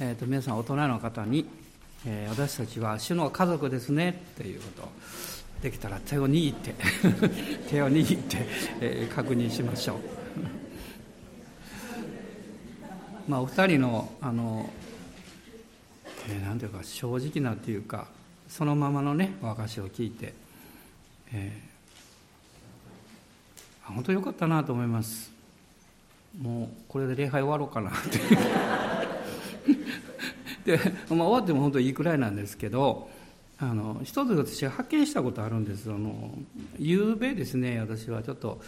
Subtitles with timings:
[0.00, 1.44] えーと、皆さん大人の方に、
[2.06, 4.88] えー、私たちは主の家族ですねということ。
[5.60, 6.72] できたら手を握って
[7.68, 8.46] 手を握って、
[8.80, 9.98] えー、確認しましょう。
[13.28, 14.72] まあお二人のあの、
[16.28, 18.06] えー、なんていうか正直なっていうか
[18.48, 20.32] そのままのねお証を聞いて、
[21.32, 25.32] えー、本当よかったなと思います。
[26.40, 28.20] もうこれで礼拝終わろうかなって。
[30.68, 30.78] で、
[31.08, 33.08] まあ、終わっても本当にいいくらいなんですけど
[33.58, 35.90] あの一つ私が発見したことあるんです。
[35.90, 36.30] あの
[36.78, 38.60] 夕べですね私はちょっと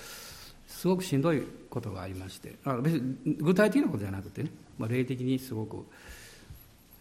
[0.66, 2.56] すごくしんどいことがありまして。
[2.64, 5.84] あ別に具体的なことじゃなくてね、まあ、霊的にすごく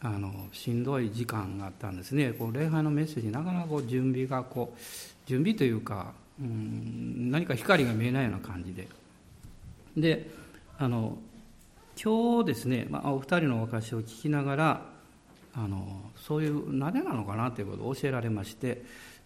[0.02, 2.34] あのしんどい時間があったんですね。
[2.34, 4.80] こう礼拝のメッセージなかなかこう準備がこう
[5.25, 8.88] 準備というかうん何か光が見えないような感じで。
[9.97, 10.30] で
[10.77, 11.17] あの
[12.02, 14.81] 今日ですね、まあ、お二人のお話を聞きながら
[15.53, 18.83] あのそういうなぜなのかなということを教えられまして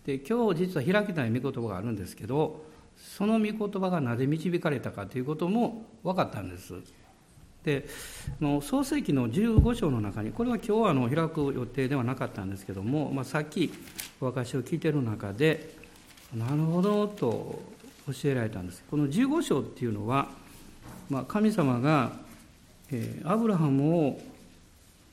[0.07, 2.65] で今日実は開きたい御言葉があるんですけど
[2.97, 6.73] その御言葉がなぜ導かれたかということも分かったんです。
[7.63, 7.87] で
[8.61, 13.71] 創世記の15章の中にこれは今日はあの開く予定ではなかったんですけども、まあ、さっき
[14.19, 15.73] お証を聞いてる中で
[16.35, 17.61] なるほどと
[18.07, 20.27] 教えられたんですこの15章っていうのは、
[21.09, 22.11] まあ、神様が
[22.93, 24.19] えアブラハムを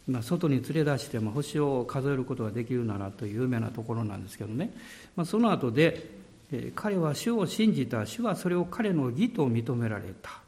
[0.07, 4.73] ま外に連れ出して、ま星を数えることができるならという有名なところなんですけどね、
[5.17, 6.09] まあ、その後で、
[6.53, 8.05] え彼は主を信じた。
[8.07, 10.41] 主はそれを彼の義と認められた。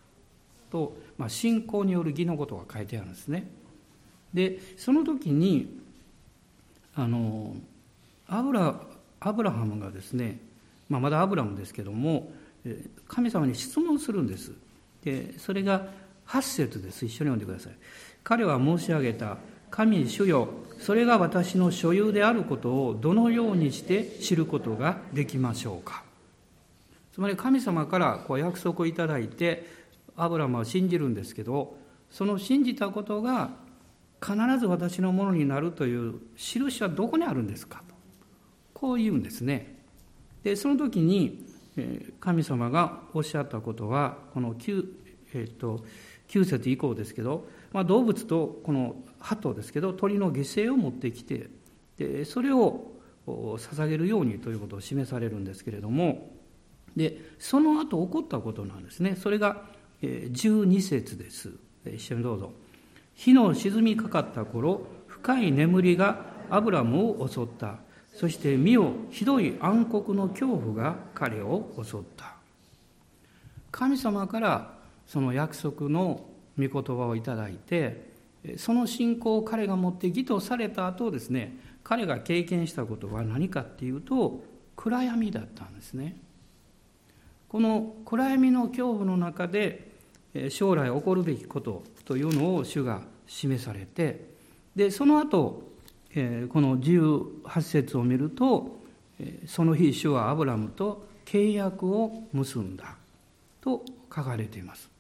[0.72, 3.46] と、まあ、信仰による義のことが書いてあるんですね。
[4.32, 5.78] でその時に
[6.94, 7.54] あの
[8.26, 8.80] アブラ
[9.20, 10.40] アブラハムがですね、
[10.88, 12.32] まあ、まだアブラムですけども
[13.06, 14.52] 神様に質問するんです。
[15.04, 15.86] でそれが
[16.32, 17.04] 8節です。
[17.04, 17.74] 一緒に読んでください。
[18.24, 19.36] 彼は申し上げた、
[19.70, 26.04] 神主よ、それが私の所有であることをどのようにして知ることができましょうか？
[27.12, 29.66] つまり神様からこう約束をいただいて、
[30.16, 31.76] アブラムは信じるんですけど、
[32.10, 33.50] その信じたことが
[34.22, 37.82] 必ず私のものになるという印はどこにあるんですか？
[37.88, 37.94] と。
[38.72, 39.76] こう言うんですね。
[40.42, 41.46] で、その時に、
[42.20, 44.86] 神様がおっしゃったことは、この9、
[45.34, 45.84] えっ、と、
[46.32, 51.50] 9節以降ですけど、まあ、動物とこの鳩ですけど鳥の犠牲を持ってきて
[51.98, 52.90] でそれを
[53.26, 56.30] 捧げるようにということを示されるんですけれども
[56.96, 59.16] でその後起こったことなんですね。
[59.16, 59.62] それが
[60.02, 61.50] 12節です。
[61.86, 62.52] 一緒にどうぞ。
[63.14, 67.76] 火の沈みかかった頃深い眠りがアブラムを襲った。
[68.14, 72.34] そして身をひどい暗黒の恐怖が彼を襲った。
[73.70, 76.26] 神様からその約束の
[76.58, 78.10] 御言葉をいただいて
[78.56, 84.42] その信仰を彼が持って義とされた後ですね彼が経験したことは何かっていうと
[84.76, 86.16] 暗闇だったんですね。
[87.48, 89.92] この暗闇の恐怖の中で
[90.48, 94.30] 将来起こるべきことというのを主が示されて
[94.74, 95.62] でその後
[96.14, 98.78] この18節を見ると
[99.46, 102.96] その日主はアブラムと契約を結んだ
[103.60, 104.91] と書かれています。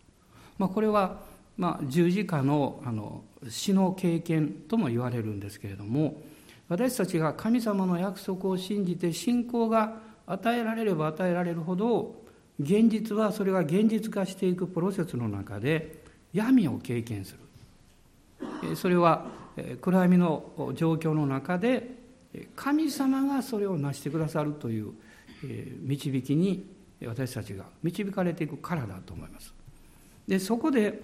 [0.62, 1.18] まあ、これは、
[1.56, 6.22] まあ、十字架のあの死の経験とも言われるんですけれども
[6.68, 12.14] 私たちが神様の約束を信じて信仰が与えられれば与えられるほど
[12.60, 17.34] 現実はそれが現実化していくプロセスの中で闇を経験す
[18.62, 18.76] る。
[18.76, 19.26] それは
[19.80, 21.90] 暗闇の状況の中で
[22.54, 24.92] 神様がそれを成してくださるという
[25.80, 26.64] 導きに
[27.04, 29.52] 私たちが導かれていくからだと思います。
[30.26, 31.02] でそこで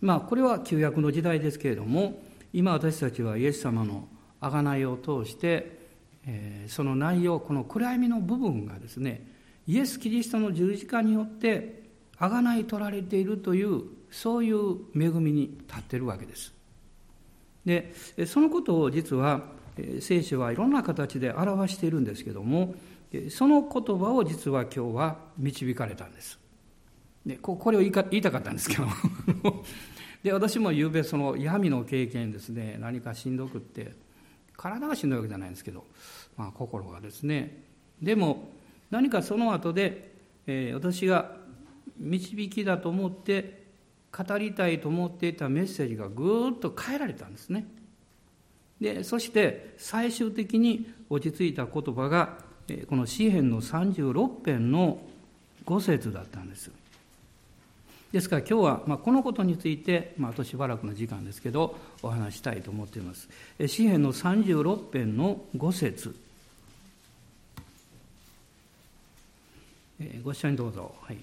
[0.00, 4.08] まあこれは旧約の時代ですけれども今私たちはイエス様の
[4.40, 5.78] 贖いを通して、
[6.26, 9.26] えー、その内容この暗闇の部分がですね
[9.66, 11.84] イエス・キリストの十字架によって
[12.18, 16.54] 贖い取られているというそういう恵みに立っているわけです。
[17.64, 17.94] で
[18.26, 19.42] そのことを実は
[20.00, 22.74] 聖書はいろんな形で表しているんですけども
[23.30, 26.43] その言葉を実は今日は導かれたんです。
[27.24, 28.84] でこれを言い言いたかったんですけど。
[30.22, 33.92] で私もゆうべその闇の経験ですね何かしんどくって
[34.56, 35.84] 体がしんどいわけじゃないんですけど、
[36.36, 37.62] まあ、心がですね。
[38.00, 38.50] でも
[38.90, 40.14] 何かその後で、
[40.46, 41.36] えー、私が
[41.98, 43.64] 導きだと思って
[44.16, 47.66] 語りたいと思っていたメッセージがぐーっと変えられたんですね。
[48.80, 52.38] でそして最終的に落ち着いた言葉が
[52.88, 55.02] この詩篇の36編の
[55.66, 56.70] 5節だったんです。
[58.14, 63.28] ですから今日は、まあ、このことについて、まあ、あとしばらくの時間ですけどお話したいと思っています。
[63.66, 66.14] 詩篇の36編の5節。
[70.22, 71.16] ご一緒にどうぞ、はい、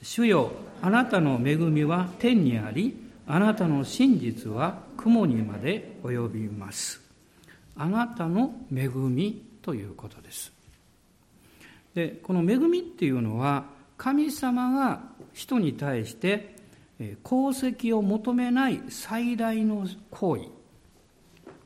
[0.00, 0.50] 主よ
[0.80, 2.96] あなたの恵みは天にあり
[3.26, 7.02] あなたの真実は雲にまで及びます。
[7.76, 10.50] あなたの恵みということです。
[11.94, 15.02] でこの恵みっていうのは神様が
[15.34, 16.56] 人に対して
[17.22, 20.44] 功績を求めない最大の行為。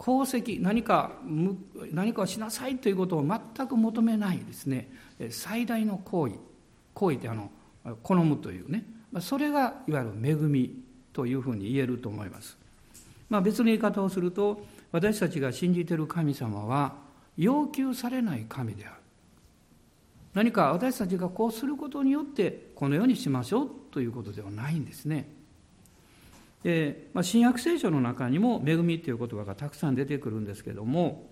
[0.00, 1.12] 功績何か
[1.92, 4.90] 何かをしなさいということを全く求めないですね。
[5.30, 6.34] 最大の行為。
[6.92, 7.52] 行為ってあの
[8.02, 8.84] 好むというね。
[9.20, 10.82] それがいわゆる恵み
[11.12, 12.58] というふうに言えると思います、
[13.30, 16.94] まあ、別の言い方をすると私たちが信じている神様は
[17.36, 19.03] 要求されない神である。
[20.34, 25.28] 何か私たちがこうすることによってこのようにしましょうということではないんですね。
[26.64, 31.28] でまあ、新約聖書の中にも「恵み」という言葉がたくさん出てくるんですけども、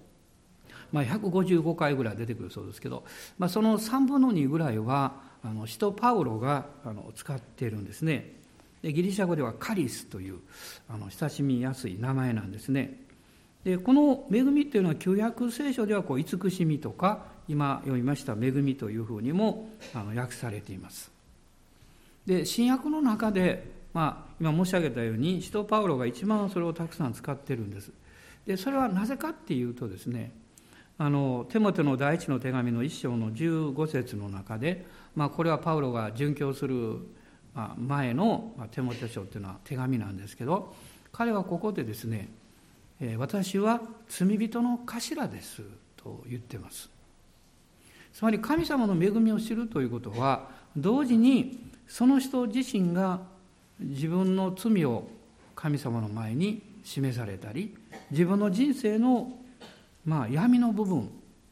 [0.93, 3.05] まあ、155回ぐらい出てくるそうですけど、
[3.39, 8.35] まあ、その3分の2ぐらいはあの使徒パウロがあの使っているんですね
[8.83, 10.41] でギリシャ語ではカリスという
[10.87, 13.01] あの親しみやすい名前なんですね
[13.65, 19.69] でこの恵みっていうのは旧約聖書ではこう慈しみとか今読みました恵みというふうにも
[20.15, 21.11] 訳されています。
[22.27, 27.91] で新約の中で、まあ、今申し上げたように使徒パウロが一番それをたくさん使ってるんです。
[28.47, 30.33] でそれはなぜかっていうとですね
[30.99, 34.85] あのテモテの第一の手紙の一章の15節の中で、
[35.17, 36.99] まあ、これはパウロが殉教する
[37.77, 40.75] 前のテモテ書っていうのは手紙なんですけど
[41.13, 42.29] 彼はここでですね
[43.19, 45.63] 「私は罪人の頭です」
[45.97, 46.92] と言ってます。
[48.13, 53.21] つまり神様の恵みを知るということは同時にその人自身が
[53.81, 55.09] 自分の罪を
[55.55, 57.77] 神様の前に示されたり
[58.11, 59.33] 自分の人生の
[60.05, 61.09] まあ闇の部分悲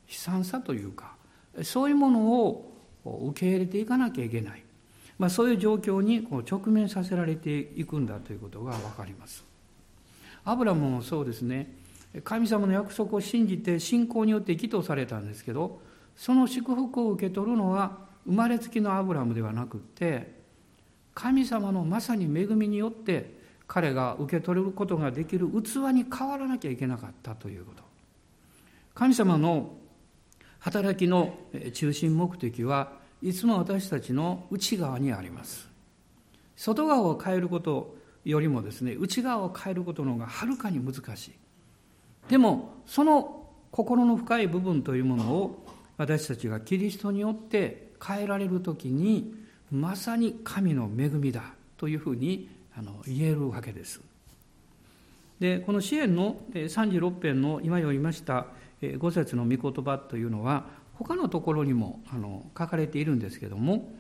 [0.09, 1.15] 惨さというか
[1.63, 2.73] そういうものを
[3.05, 4.63] 受け入れていかなきゃいけない、
[5.19, 9.45] まあ、そういう状況にこう直面させられていくんだということが分かります。
[10.45, 11.75] アブラムもそうですね
[12.25, 15.81] 神様の約束を信じて信仰によって義とされたんですけど
[16.21, 17.97] その祝福を受け取るのは
[18.27, 20.39] 生まれつきのアブラムではなくて
[21.15, 27.83] 神様のまさに恵みによって彼が受け取ることができる器に変わらなきゃいけなかったということ。
[28.93, 29.71] 神様の
[30.59, 31.39] 働きの
[31.73, 32.93] 中心目的は
[33.23, 35.71] いつも私たちの内側にあります。
[36.55, 37.97] 外側を変えること
[38.27, 41.33] よりもですね内側を変えることの方がはるかに難しい。
[42.29, 45.70] でもその心の深い部分というものを
[46.01, 49.35] 私たちがキリストによって変えられる時に
[49.71, 54.01] まさに神の恵みだというふうにあの言えるわけです。
[55.41, 58.47] でこの支援の36編の今読みました
[58.81, 63.93] 5節の御言葉というのは他のところにもあの書かれているんですけども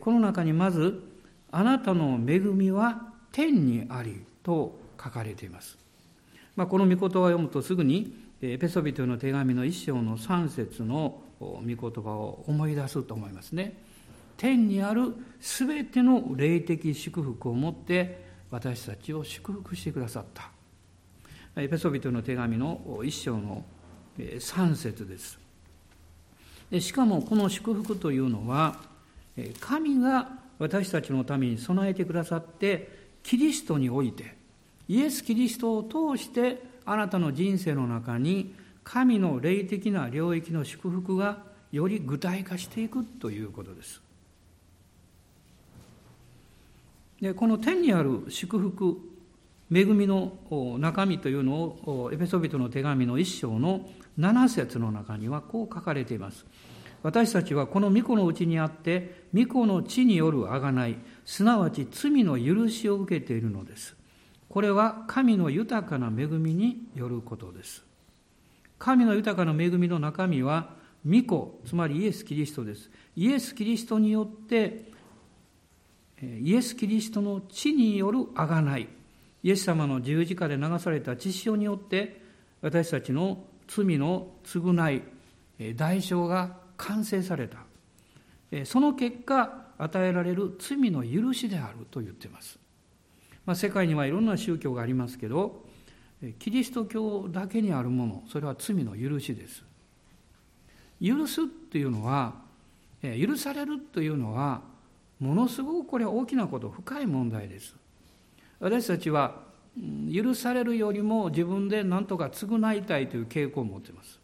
[0.00, 1.04] この中にまず
[1.52, 5.78] 「あなたの恵みは天にあり」と書かれています。
[6.56, 13.76] まあ、この御言葉を読むとすぐにペソビトの手紙の一章の3節の御言葉を思い出すと思いますね。
[14.36, 20.50] 天にあるすべての霊的祝福をもって私たちを祝福してくださった。
[21.60, 23.64] エペソビトの手紙の一章の
[24.16, 25.38] 3節です。
[26.80, 28.76] しかもこの祝福というのは
[29.60, 30.28] 神が
[30.58, 34.36] 私たちのために備えてくださってキリストにおいて
[34.88, 38.54] イエス・キリストを通してあなたの人生の中に
[38.90, 41.42] 神の霊的な領域の祝福が
[41.72, 44.00] より具体化していくということです。
[47.20, 48.98] でこの天にある祝福
[49.70, 50.32] 恵みの
[50.78, 53.86] 中身というのをエペソビトの手紙の一章の
[54.18, 56.46] 7節の中にはこう書かれています。
[57.02, 63.94] 私たちはこの御子のうちにあって御子の地による贖いすなわち罪の許しを受けているのです。
[64.48, 67.86] これは神の豊かな恵みによることです。
[68.78, 72.90] 神の豊かな恵みの中身は、御子、つまりイエス・キリストです。
[73.16, 74.92] イエス・キリストによって、
[76.20, 78.88] イエス・キリストの地による贖い、
[79.42, 82.20] イエス様の十字架で流された血潮によって、
[82.60, 85.02] 私たちの罪の償い、
[85.76, 87.58] 代償が完成された。
[88.64, 92.58] その結果、与えられる罪の許しであると言っています。
[93.46, 95.67] まあ、世界にはいろんな宗教がありますけど、
[96.38, 99.64] キリスト教だけにあるものそれは罪の許しです。
[101.00, 102.34] 許すっていうのは
[103.02, 104.62] 許されるというのは
[105.20, 107.74] ものすごくこれは大きなこと深い問題です。
[108.60, 109.46] 私たちは
[110.12, 114.18] 許されるよりも自分で何とか償いたいという傾向を持っています。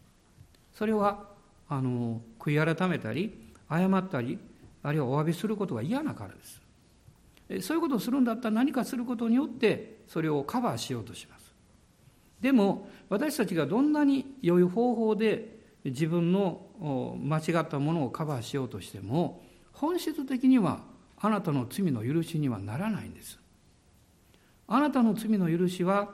[0.73, 1.29] それは
[1.69, 3.33] あの悔い改めたり
[3.69, 4.37] 謝ったり
[4.83, 6.61] あるいはお詫びすることが嫌なからです。
[7.65, 11.34] そういうことをするんだったら何かすることによってそれをカバーしようとします。
[12.45, 19.41] でも私たちがどんなに良い方法で自分の間違ったものをカバーしようとしても
[19.73, 20.81] 本質的には
[21.17, 23.39] あなたの罪の許しにはならないんです
[24.67, 26.13] あなたの罪の許しは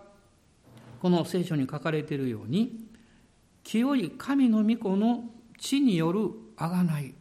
[1.02, 2.80] この聖書に書かれているように
[3.66, 5.26] 清い神の御子の
[5.60, 7.14] 地による贖い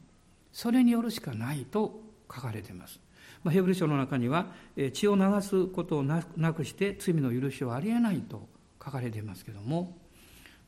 [0.53, 2.01] それによるしかないと
[2.33, 3.01] 書かれています。
[3.43, 4.53] まあ、ヘブル書の中には
[4.93, 6.23] 血を流すことをな
[6.55, 9.97] くして罪の許しはありえないと書かれていますけども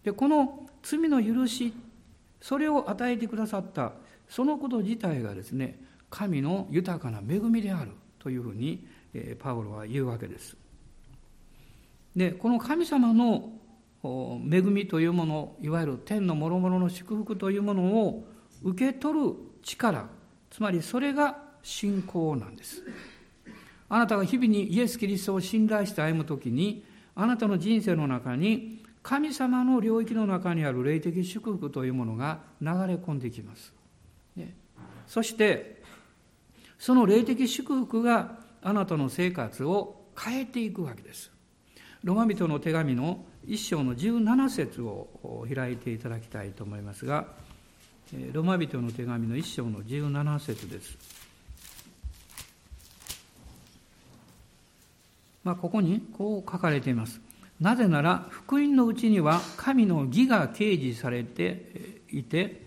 [0.04, 1.72] でこの罪の許し
[2.40, 3.92] それを与えてくださった
[4.28, 5.78] そのこと自体がですね
[6.10, 8.86] 神の豊かな恵みであるというふうに
[9.38, 10.56] パウロは言うわけです。
[12.14, 13.52] でこの神様の
[14.04, 18.24] 恵みというものいわゆる天の諸々の祝福というものを
[18.62, 20.08] 受け取る力
[20.50, 22.82] つまりそれが信仰なんです
[23.88, 33.72] あなたが日々にイエス・キリストを信頼して歩む時にあなたの人生の中に神様の領域の中にある霊的祝福というものが流れ込んできます、
[34.36, 34.54] ね、
[35.06, 35.82] そして
[36.78, 41.30] その霊的祝福があなたの生活を変えていくわけです。
[42.04, 47.28] ロマ人の手紙の一章の17節を開いていただきたいと思いますが
[48.32, 50.98] ロマ人の手紙の一章の17節です。
[55.44, 57.20] まあ、ここにこう書かれています。
[57.60, 62.62] なぜなら、福音のうちには神の義が掲示されていて、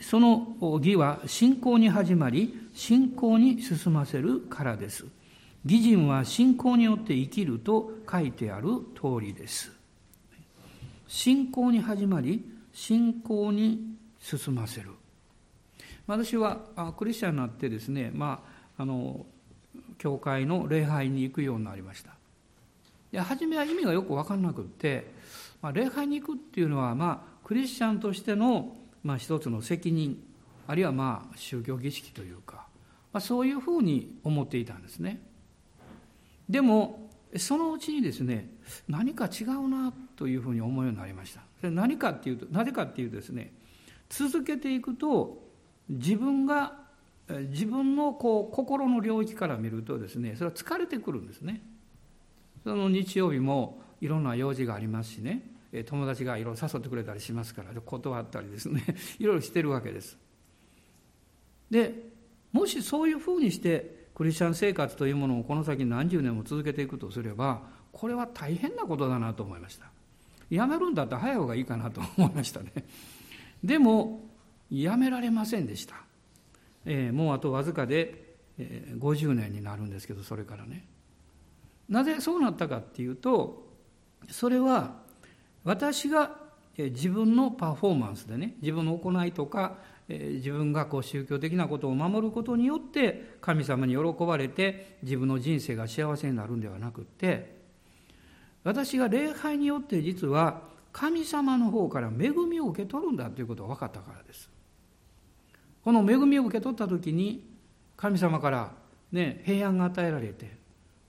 [0.00, 5.04] その義は信仰に始まり、信仰に進ませるからです。
[5.64, 9.72] 義人は信仰によって生きると書いてある通りです。
[11.08, 14.90] 信仰に始まり、信仰に進ませる
[16.06, 16.58] 私は
[16.96, 18.42] クリスチャンになってですねま
[18.76, 19.24] ああの
[19.98, 22.10] 教会の礼拝に行くようになりました。
[23.12, 25.06] いや初めは意味がよく分からなくって、
[25.62, 30.22] まあ、礼拝に行くっていうのはまあクリスチャンとしての、まあ、一つの責任
[30.66, 32.66] あるいはまあ宗教儀式というか、
[33.12, 35.22] まあ、そういうふうに思っていたんですね。
[36.48, 38.48] でもそのうちにですね
[38.88, 41.40] 何か違うなというふうに思うようになりました。
[41.60, 43.52] それ何かっていうとなぜかっていうとですね
[44.08, 45.42] 続けていくと
[45.88, 46.85] 自分が
[47.28, 51.62] 自分のこう心の領域から見るとですねそれは疲れてくるんですね。
[52.64, 55.56] その日曜日もいろんな用事がありますしね。
[55.86, 58.84] 友達がいろいろ誘ってくれたりしますから断ったりですね。
[59.18, 60.16] いろいろしてるわけです。
[61.70, 62.10] で
[62.52, 69.90] もしそういうふうにしてクリスチャン生活というものをこの先何十年も続けていくとすればこれは大変なことだなと思いました。
[70.48, 72.72] やめるんだったら早い方がいいかなと思いましたね。
[73.62, 74.24] でも
[74.70, 75.96] やめられませんでした、
[76.86, 80.86] えー、もうあとわずかで、えー、50年になるんですけどそれからね
[81.88, 83.66] なぜそうなったかっていうと
[84.30, 84.94] それは
[85.64, 86.36] 私が
[86.78, 89.76] 自分のパフォーマンスでね自分の行いとか
[90.08, 97.56] 自分がこう宗教的なことを守ることによって神様に喜ばれて自分の人生が幸せになるんではなくって
[98.62, 100.62] 私が礼拝によって実は
[100.92, 104.55] 神様の方から恵みを受け取るんだということが分かったからです。
[105.86, 107.48] この恵みを受け取った時に
[107.96, 108.72] 神様から、
[109.12, 110.56] ね、平安が与えられて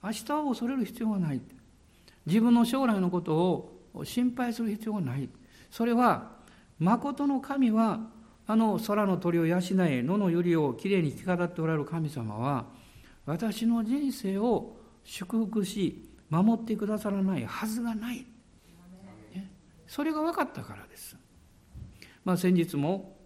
[0.00, 1.40] 明日を恐れる必要がない
[2.26, 5.28] 自分の将来のことを心配する必要がない。
[5.68, 6.30] それは
[6.78, 7.98] 誠の神は
[8.46, 12.66] あの空の鳥を養え野の百合をきれいに着飾っておられる神様は
[13.26, 18.24] 私の人生を祝福し守ってくださらないはずがない。
[19.34, 19.50] ね。
[19.88, 21.16] それが分かったからです。
[22.24, 23.17] まあ、先日も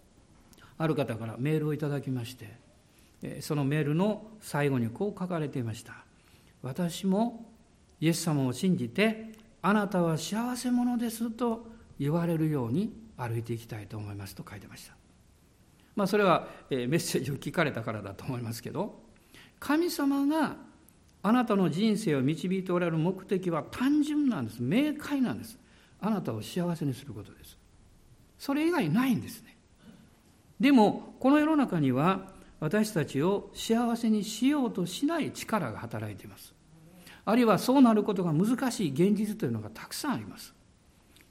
[0.83, 6.05] ある方からメールをいただきましてそのメールの最後にこう書かれていました
[6.61, 7.49] 「私も
[8.01, 9.31] イエス様を信じて
[9.63, 11.71] あなたは幸せ者です」と
[12.01, 14.97] 言われるように歩いていきたいと思いますと書いてました。
[15.95, 18.99] まあ、それはメッセージを聞かれたからだと思いますけど
[19.61, 20.57] 神様が
[21.23, 24.61] あなたの人生を導いておられる目的は単純なんです。
[24.61, 25.57] 明快なんです。
[26.01, 27.57] あなたを幸せにすることです。
[28.37, 29.53] それ以外ないんですね。
[30.63, 32.29] でもこの世の中には
[32.61, 36.55] 私たちを幸せにしようとしない力が働いています。
[37.25, 40.55] あるいはそうなることが難しい現実というのがたくさんあります。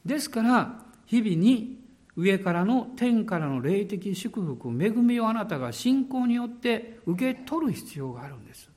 [0.05, 1.79] ですから日々に
[2.17, 8.69] 上からの天からの霊的祝福恵みをあなたが信仰によって受け取る必要があるんです。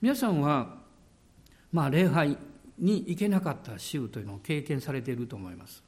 [0.00, 0.76] 皆さんは
[1.72, 2.38] まあ礼拝
[2.78, 5.83] に行けなかった週というのを経験されていると思います。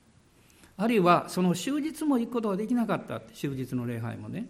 [0.78, 4.48] あるいはその終日も行くことができなかった終日の礼拝もね。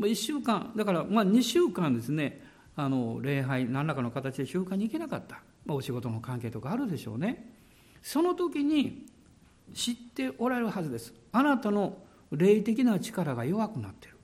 [0.00, 2.42] 1週間だからまあ2週間ですね。
[2.76, 7.52] あの礼拝何らかの形で習慣に行けなかった、まあ、お仕事の関係とかあるでしょうね。
[8.02, 9.06] その時に
[9.74, 11.12] 知っておられるはずです。
[11.32, 11.98] あなたの
[12.30, 14.18] 霊的な力が弱くなっている。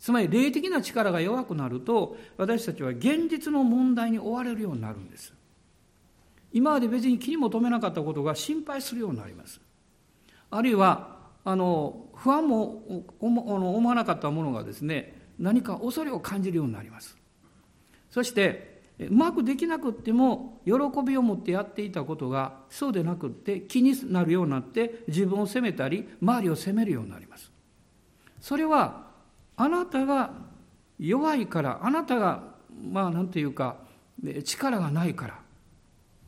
[0.00, 5.32] つまり霊的な力が弱くなると私たちは現実の問題に追われるようになるんです。
[6.52, 9.60] 今まで別に気にも留めなかったことが心配するようになります。
[10.52, 12.84] あるいはあの不安も
[13.18, 17.16] 思わなかったものがですね何か恐れを感じるようになります。
[18.10, 20.72] そしてうまくできなくっても喜
[21.04, 27.50] びを持ってやっていたことがそうでなくって気になるようになって自分を責めたり周りを責めるようになります。
[28.38, 29.06] それは
[29.56, 30.34] あなたが
[30.98, 32.42] 弱いからあなたが
[32.92, 33.78] まあ何て言うか
[34.44, 35.40] 力がないから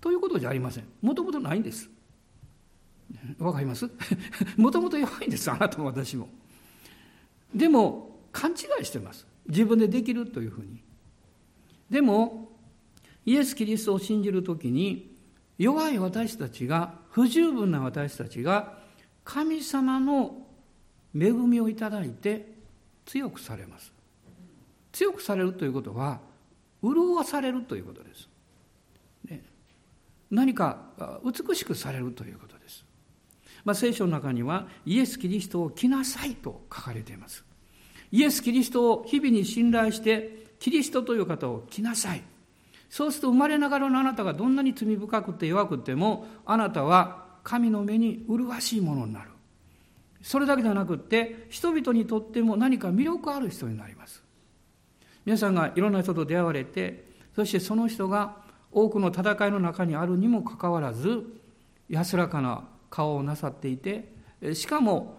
[0.00, 0.84] ということじゃありません。
[1.02, 1.90] もともとないんです。
[3.38, 3.90] わかります？
[4.56, 6.28] もともと弱いんですあなたも私も。
[7.54, 9.26] でも勘違いしてます。
[9.46, 10.82] 自分でできるというふうに。
[11.90, 12.52] でも
[13.26, 15.14] イエス・キリストを信じるときに
[15.58, 18.78] 弱い私たちが不十分な私たちが
[19.22, 20.46] 神様の
[21.14, 22.54] 恵みをいただいて
[23.06, 23.92] 強くされます。
[24.92, 26.20] 強くされるということは
[26.82, 28.28] 潤わされるということです、
[29.24, 29.42] ね、
[30.30, 32.53] 何か美しくされるということ。
[33.64, 37.44] まあ、聖書の中にはイエス・キリストを着なさいと書かれています。
[38.12, 42.22] イエス・キリストを日々に信頼してキリストという方を着なさい。
[42.90, 49.30] そうすると生まれながらのあなたがどんなに罪深くて弱くてもあなたは神の目に麗しいものになる。
[50.22, 54.22] それだけではなくって人々にとっても何か魅力ある人になります。
[55.24, 58.36] 皆さんがいろんな人と出会われてそしてその人が
[58.70, 61.24] 多くの戦いの中にあるにもかかわらず
[61.88, 62.64] 安らかな
[62.94, 64.14] 顔をなさっていて
[64.52, 65.16] しかも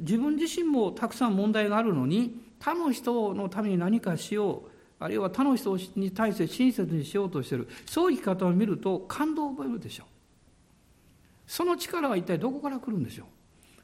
[0.00, 10.06] 自分自身もたくさん問題があるのに他の人のために何かしようあるいは他の人に対して親切にしようとしてるそういう生き方を見ると感動を覚えるでしょう。
[11.46, 13.26] その力は一体どこから来るんでしょう。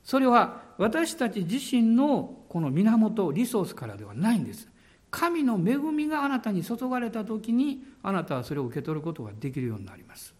[0.02, 4.66] それは私たち自身のこの源リソースからではないんです。
[5.10, 10.34] 神の恵みがあなたに注がれた時にあなたはそれを受け取ることができるようになります。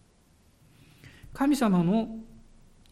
[1.33, 2.09] 神様の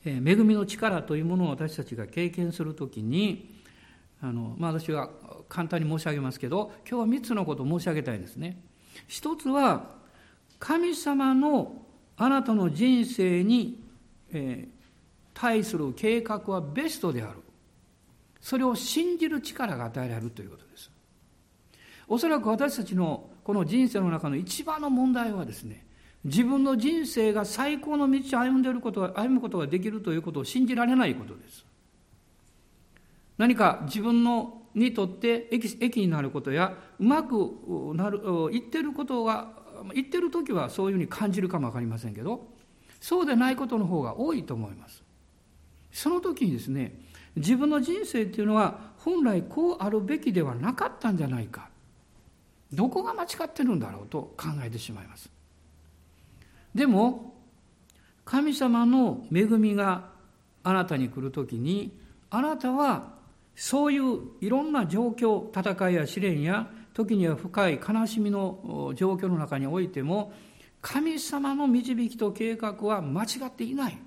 [0.05, 3.55] 恵みの力というものを私たちが経験するときに
[4.21, 5.09] あの、まあ、私は
[5.47, 8.61] 簡単に申し上げますけど今日は3つのことを申し上げたいんですね。
[9.07, 9.97] 一つは
[10.59, 11.81] 神様の
[12.17, 13.81] あなたの人生に、
[14.31, 14.67] え、
[15.33, 17.39] 対する計画はベストである
[18.41, 20.91] それを信じる力が与えられるということです
[22.09, 25.85] おそらく私たちのこの人生の中の一番の問題はですね
[26.23, 31.65] 自分の人生が最高の道を歩んでいることが歩むことができるということを信じられないことです。
[33.37, 39.53] 何か自分のにとって益益になることやうまくなる言ってることが
[39.93, 42.47] 言ってる時はそういうふうに感じるかも分かりませんけど
[42.99, 45.03] そうでないことの方が多いと思います。
[45.91, 46.99] その時にですね
[47.35, 51.69] 自分の人生っていうのは本来こうあるべきではなかったんじゃないか。
[52.71, 55.31] どこが間違ってるんだろうと考えてしまいます。
[56.73, 57.35] でも
[58.25, 60.09] 神様の恵みが
[60.63, 61.97] あなたに来るときに
[62.29, 63.13] あなたは
[63.55, 70.33] そういういろんな状況戦いや試練や時には深い悲しみの状況の中においても
[70.81, 73.97] 神様の導きと計画は間違っていない。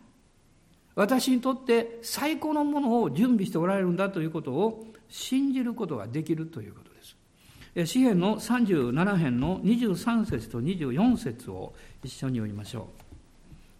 [0.94, 6.91] 私にとって最高のものを準備しておられるんだということを信じることができるということ。
[7.74, 11.72] 詩篇の37編の23節と24節を
[12.04, 12.88] 一緒に読みましょ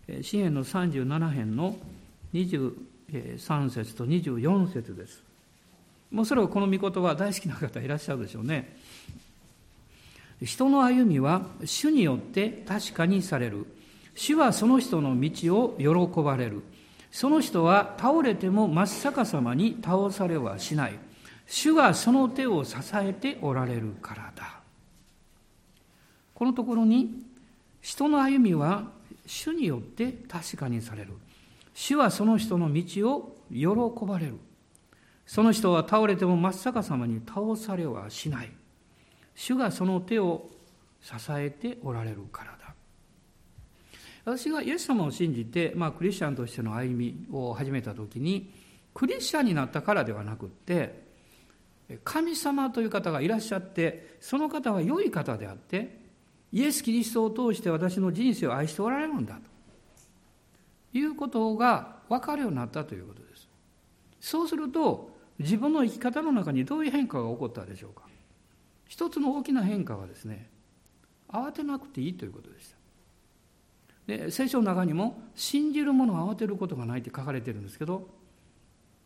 [0.09, 0.22] う。
[0.22, 1.76] 詩篇の37編の
[2.33, 5.22] 23節と24節です。
[6.11, 8.76] もうそれはこの御言葉大好きな方いらっしゃるでしょうね。
[10.42, 13.66] 人の歩みは主によって確かにされる。
[14.14, 16.62] 主はその人の道を喜ばれる。
[17.11, 20.98] その人は倒れても真っ逆さまに倒されはしない。
[21.46, 24.61] 主がその手を支えておられるからだ。
[26.35, 27.22] このところに、
[27.81, 28.90] 人の歩みは
[29.26, 31.12] 主によって確かにされる。
[31.74, 33.66] 主はその人の道を喜
[34.07, 34.38] ばれる。
[35.26, 38.50] その人は倒れても真っ逆さまに倒されはしない。
[39.35, 40.48] 主がその手を
[41.00, 42.74] 支えておられるからだ。
[44.24, 48.52] 私がイエス様を信じて、まあ、クリスチャンとしての歩みを始めた時に
[48.94, 51.02] クリスチャンになったからではなくって
[52.05, 56.01] 神様という方がいらっしゃってその方は良い方であって
[56.53, 59.53] イエス・キリストを通して私の人生を愛しておられるんだと。
[60.95, 63.49] いうことが分かるようになったということです。
[64.21, 68.03] そうすると自分の生き方の中にどういう変化が起こったでしょうか。
[68.87, 70.51] 一つの大きな変化はですね
[71.31, 72.77] 慌てなくていいということでした。
[74.07, 78.09] で聖書の中にも信じる者は慌てることがないって書かれてるんですけど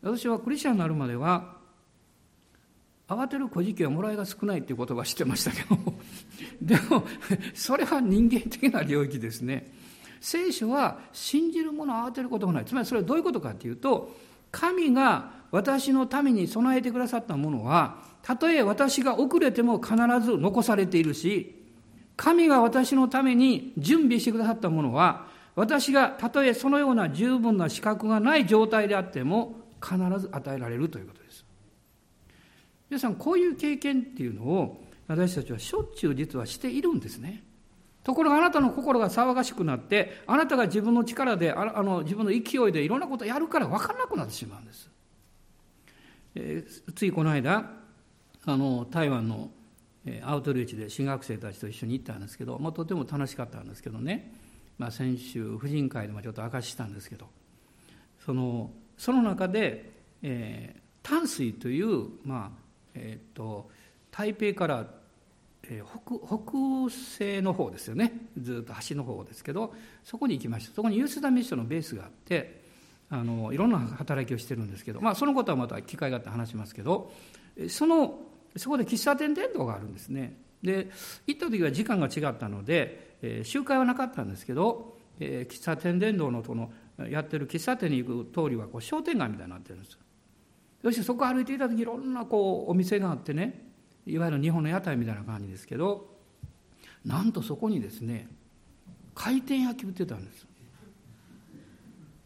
[0.01, 1.56] 私はクリスチャンになるまでは
[3.07, 5.77] 慌てる小じはもらいが少ないっていう言葉知ってましたけど
[6.61, 7.03] でも
[7.53, 9.71] それは人間的な領域ですね。
[10.19, 12.65] 聖書は信じる者は慌てることがない。
[12.65, 14.13] つまりそれはどういうことかっていうと
[14.51, 21.55] 神が私のために備えてくださったものはたとえ私が遅れても必ず残されているし
[22.17, 31.26] 神が私のために準備してくださったものは私がたとえそのような十分な資格がない状態であっても必ず与えられるということです。
[32.89, 37.43] 皆さんこういう経験っていうのを私たちはしょっちゅう実はしているんですね。
[38.03, 44.89] ところがあなたの心が騒がしくなってあなたが自分の力であの自分の勢いでいろんなことをやるから分からなくなってしまうんです、
[46.35, 47.69] えー、ついこの間
[48.45, 49.49] あの台湾の
[50.23, 54.33] アウトリーチで新学生たちと一緒に行ったんですけど、まあ、とても楽しかったんですけどね、
[54.77, 57.27] まあ、先週婦人会でもちょっと明かししたんですけど。
[58.25, 59.89] そのその中で、
[60.21, 62.66] えー、淡水という、まあ
[62.99, 63.69] えーと、
[64.11, 64.87] 台北から、
[65.63, 68.13] えー、北北西の方ですよね。
[68.41, 70.75] ずっと橋の方ですけどそこに行きました。
[70.75, 72.61] そこにユースダミッションのベースがあって
[73.09, 77.11] あのいろんな働きをしてるんですけど、まあ、そのことはまた機会があって話しますけど
[77.69, 78.19] その
[78.55, 80.37] そこで喫茶店伝道があるんですね。
[80.63, 80.89] で
[81.27, 86.71] 行った時は時間が違ったので、えー、集会はなかったんですけど、えー、喫茶店伝道のこの
[87.09, 89.97] やってる喫茶店に行く通りはこう商店街みたいになってるんです
[90.81, 93.67] そしてそこ歩いていた時いろんなこうお店があってね
[94.05, 96.07] いわゆる日本の屋台みたいな感じですけど
[97.05, 98.27] なんとそこにですね
[99.15, 100.45] 回転焼き売ってたんです。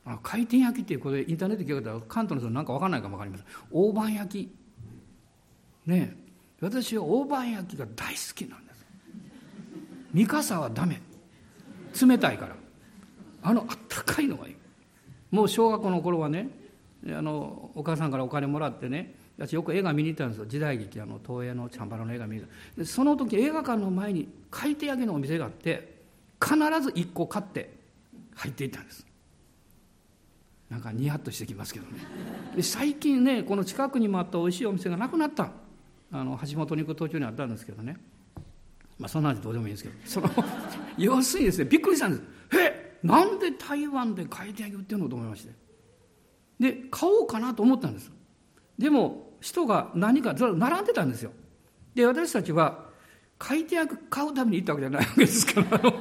[0.03, 3.47] あ回転焼きっていうこれインターネットで聞いたら関東の人なんか分かんないかも分かりません。
[3.71, 4.55] 大判焼き。
[5.85, 6.17] ね
[6.59, 8.85] 私は大判焼きが大好きなんです。
[10.13, 11.01] 三笠はダメ。
[11.99, 12.55] 冷たいから。
[13.43, 14.55] あのあったかいのがいい。
[15.31, 16.49] もう小学校の頃はね
[17.07, 20.45] あのお母さんからお金もらってね私よく映画見に行ったんですよ。
[20.45, 22.85] 時代劇あの東映のチャンバラの映画見に行った。
[22.85, 26.01] その時映画館の前に回転焼きのお店があって
[26.39, 27.73] 必ず1個買って
[28.35, 29.05] 入っていったんです。
[30.69, 31.99] なんかニヤッとしてきますけどね。
[32.55, 35.51] で最近ねこの近くにもあったおいしいお店がなくなった。
[36.13, 37.97] あの橋本に行く途中にあったんですけどね。
[38.99, 39.95] まあそんな話どうでもいいんですけど。
[40.05, 40.29] その
[40.99, 42.23] 要するにですねびっくりしたんです。
[42.59, 45.70] えなんで台湾で回転焼き売ってるのと思いまして。
[46.61, 48.11] で買おうかなと思ったんです。
[48.77, 51.31] でも人が何かずっと並んでたんですよ。
[51.95, 52.85] で私たちは
[53.39, 55.79] 回転焼き買うために行ったわけじゃないわけですから。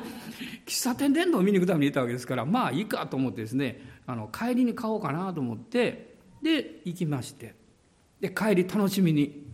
[0.66, 7.54] 喫茶店電動を見に行くために行ったわけですからまあいいかと思ってですねあの帰りに買おうかなと思ってで行きまして。
[8.20, 9.46] で帰り楽しみに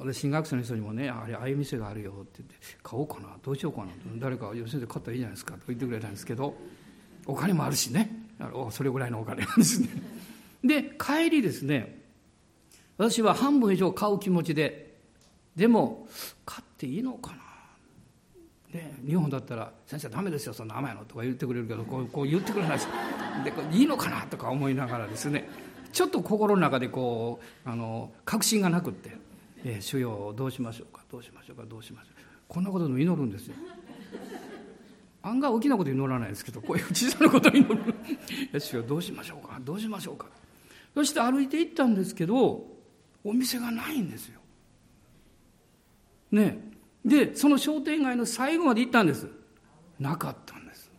[0.00, 6.56] 私進学生の人にもね「あれああいう店があるよ」って言って「買おうかなどうしようかな」誰か「先生買ったらいいじゃないですか」と言ってくれたんですけど
[7.26, 8.26] お金もあるしね。
[8.70, 9.88] それぐらいのお金なんですね。
[10.64, 12.02] で帰りですね
[12.98, 14.96] 私は半分以上買う気持ちで
[15.54, 16.08] でも
[16.44, 17.42] 買っていいのかな？
[18.72, 22.86] ね、日本だったら「先生ダメですよそんな甘いの」とか言ってくれるけどこうこう言ってくれないし
[23.44, 24.26] でいいのかな？
[24.26, 25.48] とか思いながらですね
[25.92, 29.16] ちょっと心の中でこうあの確信がなくって
[29.64, 32.14] えー、主よどうしましょうかどうしましょうかどうしましょう？
[32.14, 33.54] かこんなことでも祈るんですよ。
[35.22, 37.94] 案外大きなこと祈らないですけどこういう小さなこと祈る
[38.60, 40.26] 主よどうしましょうかどうしましょうか？
[40.96, 42.64] そして歩いて行ったんですけど
[43.22, 44.40] お店がないんですよ。
[46.32, 46.58] ね。
[47.04, 49.28] でその商店街の最後まで行ったんです。
[50.00, 50.90] なかったんです。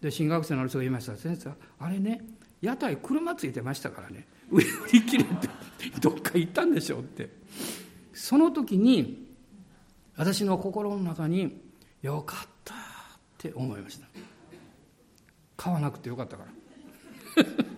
[0.00, 1.16] で新学生の人が言いました。
[1.16, 2.22] 先生あれね
[2.62, 4.26] 屋台車ついてましたからね。
[4.50, 5.48] 売り切れて
[6.00, 7.28] どっか行ったんでしょうって。
[8.14, 9.28] その時に
[10.16, 11.60] 私の心の中に
[12.00, 12.78] よかったっ
[13.36, 14.06] て思いました。
[15.58, 17.68] 買わなくてよかったから。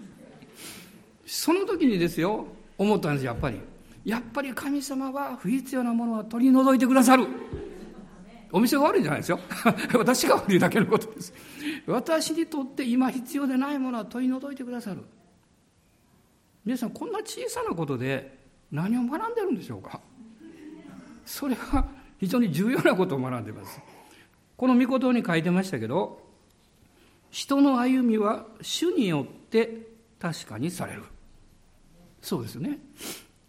[1.33, 2.45] その時にですよ
[2.77, 3.61] 思ったんですやっぱり。
[4.05, 7.25] やっぱり神様は不必要なものは取り除いてくださる。
[8.51, 9.38] お店が悪いんじゃないですよ。
[9.97, 11.33] 私が悪いだけのことです。
[11.87, 15.03] 私にとって今必要でないものは取り除いてくださる。
[16.64, 18.37] 皆さんこんな小さなことで
[18.73, 20.01] 何を学んでるんでしょうか。
[21.25, 21.87] それは
[22.19, 23.81] 非常に重要なことを学んでます。
[24.57, 26.29] この御言に書いてましたけど、
[27.31, 29.87] 人の歩みは主によって
[30.19, 31.05] 確かにされる。
[32.23, 32.79] そうですよね。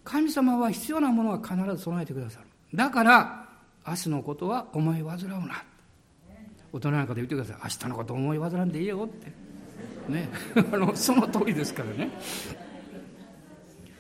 [0.04, 2.46] 神様は必要なものは必ず備えてくださる。
[2.74, 3.50] だから、
[3.88, 5.64] 明日のことは思い煩うな。
[6.74, 7.58] 大人なんかで言ってください。
[7.64, 9.32] 明日のこと思い煩んでいいよって。
[10.10, 10.30] ね。
[10.72, 12.12] あの、その通りですからね。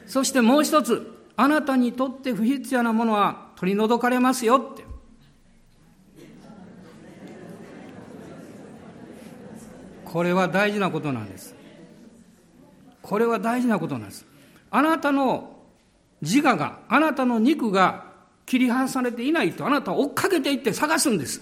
[0.05, 4.85] そしてもう一つ、あなたにとって不必要なものは取り除かれますよって。
[10.05, 11.55] これは大事なことなんです。
[13.01, 14.30] これは大事なことなんです。
[14.71, 15.57] あなたの
[16.21, 18.05] 自我が、あなたの肉が
[18.45, 21.41] 切り離されていないとあなたを追っかけていって探すんです。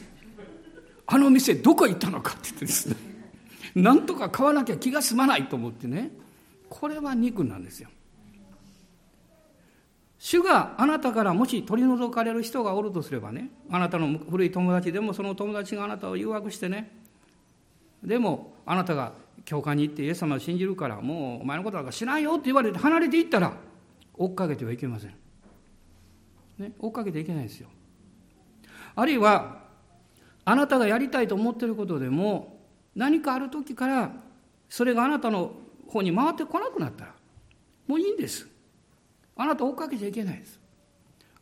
[1.06, 2.96] あの店どこ行ったのかって言ってですね。
[3.76, 6.12] なんとか買わなきゃ気が済まないと思ってね。
[6.70, 7.90] これは肉なんですよ。
[10.20, 16.92] 主があなたからもし取り除かれる人がおるとすればね、あなたの古い友達でもその友達があなたを誘惑してね、
[18.04, 19.14] でもあなたが
[19.50, 23.54] 教会に行ってイエス様を信じるからもうお前のことなんかしないよって言われて離れていったら
[24.14, 25.16] 追っかけてはいけません。
[26.60, 27.68] ね、追っかけていけないですよ。
[28.96, 29.64] あるいは
[30.46, 32.60] あなたがやりたいと思ってることでも
[32.96, 34.12] 何かある時から
[34.70, 35.54] それがあなたの
[35.88, 37.16] 方に回ってこなくなったら
[37.88, 38.48] もういいんです。
[39.36, 40.60] あなた追っかけちゃいけないです。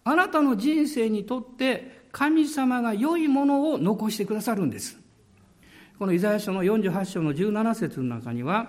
[0.05, 4.97] あなたの人生にとって神様が良いものを残してくださるんです。
[5.97, 8.67] このイザヤ書の48章の17節の中には、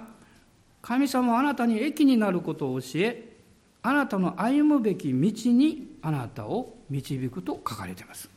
[0.80, 3.36] 神様はあなたに益になることを教え、
[3.82, 8.30] あなたの歩むべき道にあなたを導くと書かれています。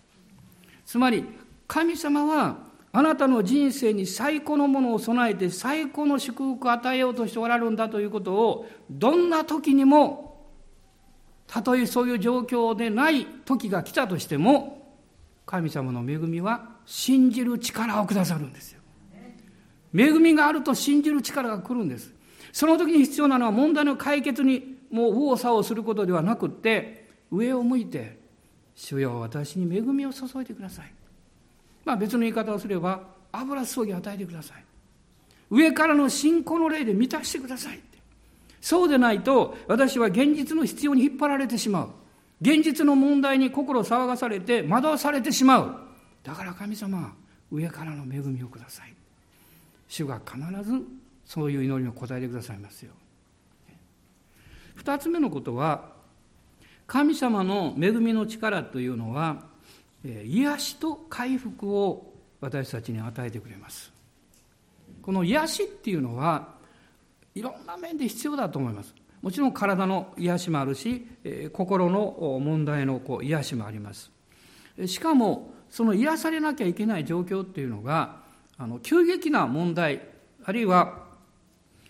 [0.85, 1.23] つまり、
[1.67, 2.57] 神様は
[2.91, 10.49] あなたの人生に最高のものを備えて最高の祝福を与えようとしておられるんだということを、どんな時にも
[11.47, 14.81] たとえそういう状況でない時が来たとしても、
[15.45, 18.80] 神様の恵みは信じる力をくださるんですよ。
[19.93, 22.13] 恵みがあると信じる力が来るんです。
[22.51, 28.19] その時に必要なのは問題の解決にもう右往左往することではなくって、上を向いて、
[28.75, 30.93] 主よ私に恵みを注いでください。
[31.85, 33.01] まあ別の言い方をすれば、
[33.31, 34.63] 油注ぎ与えてください。
[35.49, 37.79] 上からの信仰の霊で満たしてください。
[38.59, 41.89] そうでないと、私は現実の必要に引っ張られてしまう。
[42.41, 45.75] 現実の問題に心騒がされて惑わされてしまう。
[46.23, 47.13] だから神様、
[47.51, 48.93] 上からの恵みをください。
[49.91, 50.81] 主が必ず
[51.25, 52.93] そういう祈りに応えてくださいますよ。
[54.75, 55.91] 二つ目のことは、
[56.87, 59.43] 神様の恵みの力というのは、
[60.05, 63.91] 癒しと回復を私たちに与えてくれます。
[65.01, 66.55] この癒しっていうのは、
[67.35, 68.95] いろんな面で必要だと思います。
[69.21, 71.05] もちろん体の癒しもあるし、
[71.51, 74.09] 心の問題のこう癒しもあります。
[74.85, 78.20] しかも、その癒されなきゃいけない状況っていうのが、
[78.61, 80.01] あの急激な問題、
[80.43, 81.07] あるいは、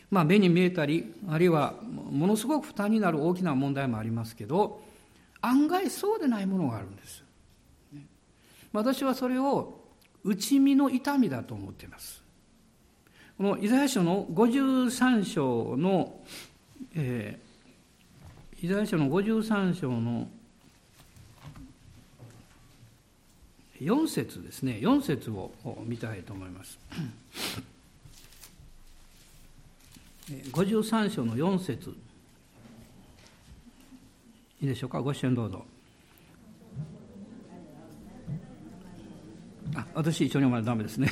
[0.10, 4.82] まあ、目に見えたり、あるいはものすごく負担になる大きな問題もありますけど、
[5.42, 7.26] 案外そうでないものがあるんです。
[8.72, 9.82] 私はそれを
[10.24, 12.24] 内身の痛みだと思っています。
[13.38, 16.22] このイザヤ書の53章の、
[16.96, 20.30] えー、イザヤ書の53章の
[23.82, 25.52] 4節ですね、4節を
[25.86, 26.78] 見たいと思います。
[30.52, 31.89] 53章の4節
[34.62, 35.65] いいでしょうか、ご支援どうぞ。
[39.76, 41.10] あ私、一緒に読まれダメですね。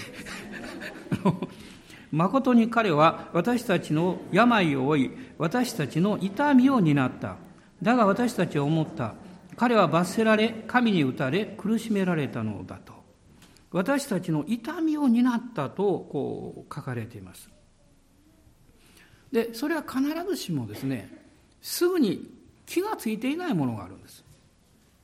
[2.12, 7.38] 誠に彼は私たちの病を負い、私たちの痛みを担った。
[7.82, 9.15] だが私たちは思った。
[9.60, 12.93] 彼は罰せられ、神に打たれ、苦しめられたのだと。
[13.72, 17.50] 私たちの痛みを担ったとこう書かれています。
[19.34, 21.12] で、それは必ずしもですね、
[21.62, 22.32] すぐに
[22.65, 24.24] 気がついていないものがあるんです。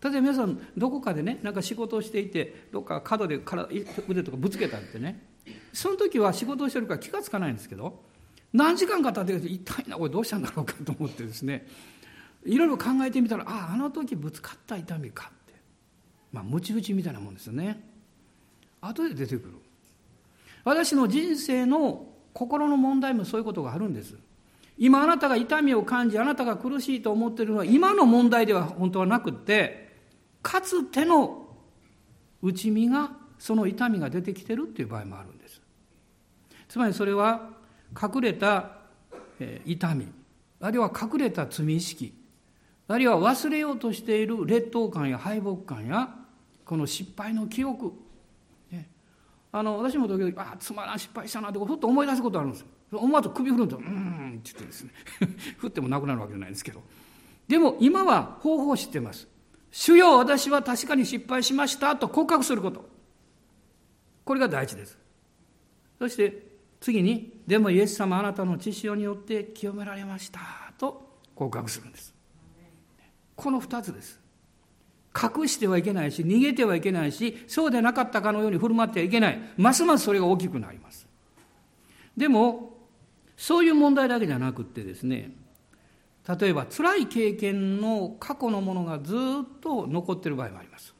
[0.02, 3.42] 例えば皆さん、どこかでね、なんか仕事をしていて、どっか角で
[4.08, 5.22] 腕とかぶつけたってね、
[5.74, 8.02] その時は仕事をしてるから気が付かないんですけど
[8.54, 11.68] 何時間か経って痛いなこれどうしたんだろうかと思ってですね
[12.46, 15.54] いろいろ考えてみたらあああの時ぶつかった痛みかって。
[16.32, 17.82] まあムチ打ちみたいなもんですよね。
[18.82, 19.54] 後で出てくる。
[20.64, 24.16] 私の人生の心の問題もそういうことがあるんです。
[24.78, 29.96] 今あなたが痛みを感じあなたが苦しいと思っているのは今の問題では本当はなくって
[30.44, 31.48] かつての
[32.42, 35.62] 内身がその痛みが出てきてるっていう場合もあるんです。
[36.68, 37.52] つまりそれは
[37.92, 38.72] 隠れた
[39.66, 40.08] 痛み
[40.60, 42.14] あるいは隠れた罪意識。
[42.88, 46.16] あるいは忘れようとしている劣等感や敗北感や
[46.64, 47.94] この失敗の記憶。
[49.52, 54.92] あの私も時々あつまらん失敗したなってふっと思い出すことあるんです思わず首振るんと「うん」って言ってですね。
[55.58, 56.84] 振ってもなくなるわけじゃないですけど。
[57.48, 59.30] でも今は方法を知ってます。
[59.72, 62.90] 主よ私は確かに失敗しましたと告白すること。
[64.26, 64.98] これが第一です。
[66.00, 70.42] そして次に「でもイエス様あなたの血潮によって清められました」
[70.78, 72.15] と告白するんです。
[73.36, 74.20] この2つです。
[75.16, 79.40] 隠してはいけないし逃げてはいけないしそうでなかったかのように振る舞ってはいけない。
[79.58, 81.08] ますますそれが大きくなります。
[82.18, 82.78] でも
[83.38, 85.32] そういう問題だけじゃなくってですね
[86.28, 89.18] 例えば辛い経験の過去のものがずっ
[89.62, 90.96] と残っている場合もあります。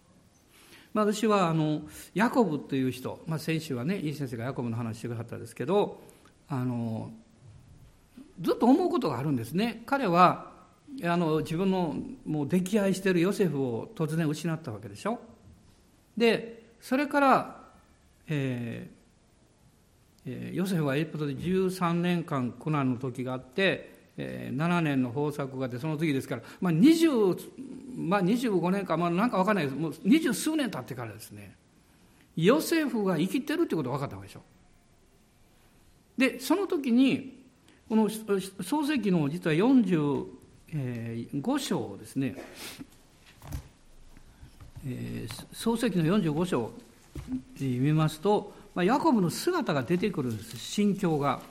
[0.94, 1.82] まあ、私はあの
[2.14, 6.00] ヤコブという人、まあ、先週はねいい先生がヤコブの話してくださったんですけど
[6.48, 7.12] あの
[8.40, 9.84] ずっと思うことがあるんですね。
[9.86, 10.55] 彼は
[11.04, 15.20] あの自分のもう溺愛しているヨセフを突然失ったわけでしょ？
[16.16, 17.64] でそれから、
[18.28, 27.38] えーえー、ヨセフはエジプトで13年間苦難の時があってえー、7年の豊作があってその次ですから、まあ20
[27.98, 29.76] まあ、25年か、まあ、なんか分かんないです。
[29.76, 31.54] もう二十数年経ってからですね。
[32.38, 34.42] ヨセフが生きてるってことが分かったわけでしょ？
[36.18, 37.44] でその時に
[37.90, 39.54] この創世記の実は
[40.72, 42.36] 45章ですね、
[44.88, 46.72] えー、創世記の45章
[47.60, 50.58] 見ますと、まあ、ヤコブの姿が出てくるんです。
[50.58, 51.42] 心境が。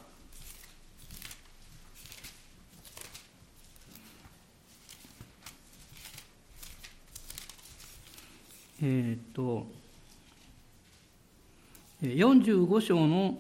[8.82, 9.66] えっ、と
[12.02, 13.38] 45章の、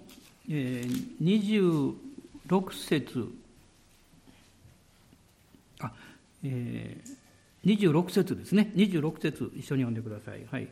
[0.48, 1.94] えー、
[2.42, 3.28] 26節
[5.80, 5.92] あ、
[6.44, 8.70] えー、26節ですね。
[8.76, 10.68] 26節一緒に読んでください、はい、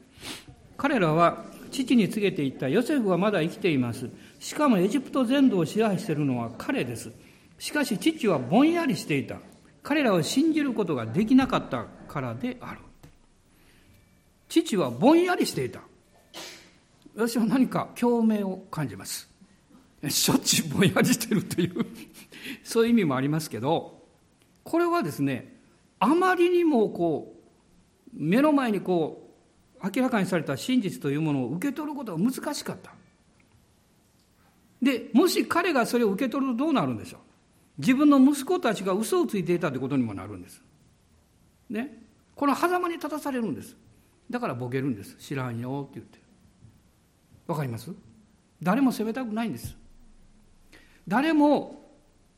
[0.76, 2.68] 彼らは父に告げていた。
[2.68, 4.10] ヨセフはまだ生きています。
[4.38, 7.10] しかもエジプト全土を支配しているのは彼です。
[7.58, 9.38] しかし父はぼんやりしていた。
[9.82, 12.80] 彼らを信じることができなかったからである。
[14.48, 15.80] 父はぼんやりしていた。
[17.14, 19.30] 私は何か共鳴を感じます。
[20.08, 21.86] しょっちゅうぼんやりしてるという。
[22.64, 24.02] そういう意味もありますけど、
[24.64, 25.61] これはですね、
[26.04, 27.32] あまりにもこ
[28.08, 29.30] う、目の前にこ
[29.80, 32.92] う、明らかにされた真実というものを受け取ることが難しかった。
[34.82, 37.20] で、もし彼がそれを受け取るとどうなるんでしょう？
[37.78, 40.60] 自分の息子たちが嘘をついていたということにもなるんです。
[41.70, 42.02] ね？
[42.34, 43.76] この狭間に立たされるんです。
[44.28, 46.18] だからボケるんです知らんよって言って
[47.46, 47.92] わかります？
[48.60, 49.76] 誰も責めたくないんです
[51.06, 51.90] 誰も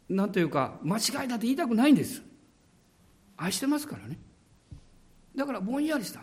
[0.08, 2.22] 何というか間違いだって言いたくないんです
[3.36, 4.18] 愛してますからね。
[5.34, 6.20] だからぼんやりした。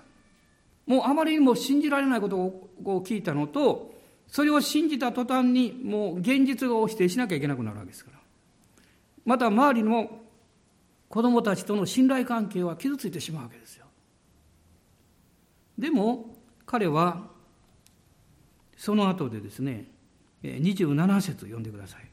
[0.86, 2.70] もうあまりにも信じられないことを
[3.06, 3.94] 聞いたのと
[4.28, 8.18] それを信じた途端にもう現実を否定しなきゃいけなくなるわけですから。
[9.26, 10.20] また周りの
[11.10, 13.86] 子供たちとの信頼関係は傷ついてしまうわけですよ。
[15.78, 17.30] でも彼は
[18.78, 19.92] その後でですね
[20.44, 22.10] 27節読んでください。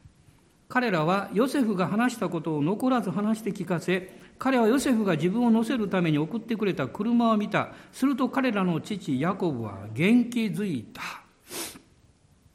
[0.67, 7.73] 彼らはヨセフが話したことを残らず話して聞かせ彼はヨセフが自分を乗せるために送ってくれた車を見た。
[7.91, 11.01] すると彼らの父ヤコブは元気づいた。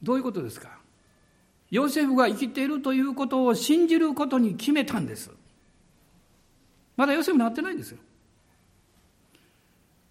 [0.02, 0.78] どういうことですか？
[1.70, 5.30] ヨセフが生きているということを信じることに決めたんです。
[6.96, 7.98] まだヨセフになってないんですよ。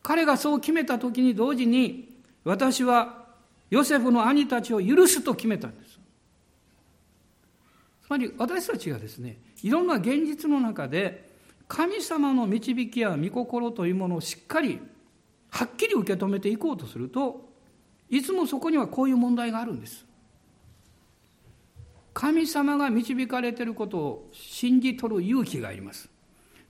[0.03, 3.25] 彼がそう決めた時に同時に私は
[3.71, 5.99] ヨセフの兄たちを許すと決めたんです。
[8.05, 11.32] つまり私たちがですね、いろんな現実の中で
[11.73, 14.79] 神様の導きや御心というものをしっかり
[15.49, 17.49] はっきり受け止めていこうとすると
[18.11, 20.05] いつもそこにはこういう問題があるんです。
[22.13, 26.11] 神様が導かれていることを信じ取る勇気があります。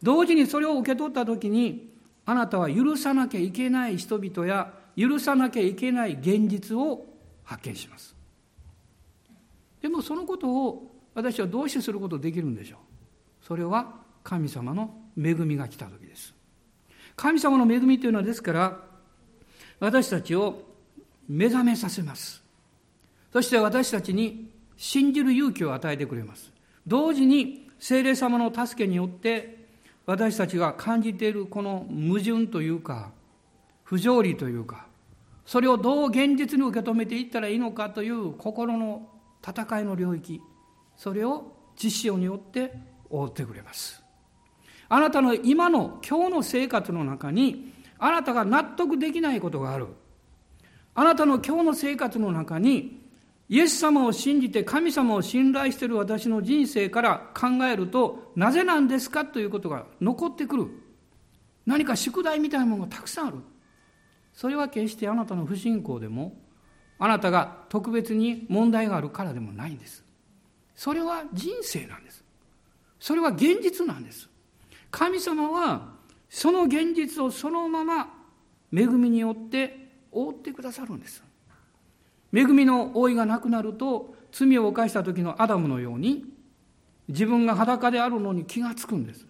[0.02, 1.92] 同時にそれを受け取った時に
[2.26, 7.06] あなたは許さなきゃいけない人々や許さなきゃいけない現実を
[7.44, 8.16] 発見します
[9.82, 16.34] でもそのことを私はどうしてすることできるんでしょうそれは神様の恵みが来た時です。
[17.16, 18.80] 神様の恵みというのはですから
[19.80, 20.64] 私たちを
[21.28, 22.44] 目覚めさせます。
[23.32, 26.52] そして私たちに信じる勇気を与えてくれます。
[26.88, 29.68] 同時に聖霊様の助けによって
[30.06, 33.12] 私たちが感じているこの矛盾というか
[33.84, 34.88] 不条理というか
[35.46, 39.10] それをどう現実に受け止めていったらいいのかという心の
[39.46, 40.42] 戦いの領域
[40.98, 42.74] それを実証によって
[43.10, 44.03] 覆ってくれます。
[44.94, 49.88] あなたの今の今日の生活の中にあなたが納得できないことがある
[50.94, 53.02] あなたの今日の生活の中に、
[53.50, 60.68] イエス様を信じて神様を信頼している私の人生から考えると、なぜなんですかということが残ってくる。
[61.66, 63.38] 何か宿題みたいなものがたくさんある。
[64.34, 66.36] それは決してあなたの不信仰でも、
[67.00, 70.04] あなたが特別に問題があるからでもないんです。
[70.76, 72.24] それは人生なんです。
[73.00, 74.30] それは現実なんです。
[74.94, 75.90] 神様は
[76.30, 78.14] その現実をそのまま
[78.72, 81.24] 恵みによって覆ってくださるんです。
[82.32, 86.26] 恵みの覆いがなくなると罪を犯した時のアダムのように
[87.08, 89.26] 自分が裸であるのに気がつくんです。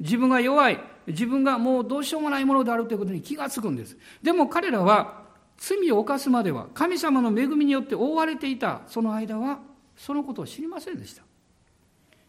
[0.00, 3.98] 自分が弱い、自分がもうどうしようもないものであるということに気がつくんです。
[4.22, 5.24] でも彼らは
[5.58, 9.58] 罪を犯すまでは神様の恵みによって覆われていたその間は
[9.96, 11.22] そのことを知りませんでした。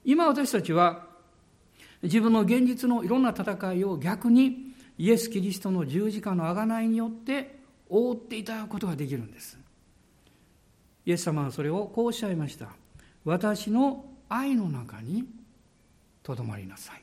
[0.03, 1.14] 今私たちは
[2.05, 9.57] 自分の現実のいろんな戦いを逆にイエス・キリストの十字架の贖いによって覆っていただくことができるんです。
[11.05, 12.69] イエス様はそれをこうおっしゃいました。
[13.23, 15.25] 私の愛の中に
[16.23, 17.01] とどまりなさい。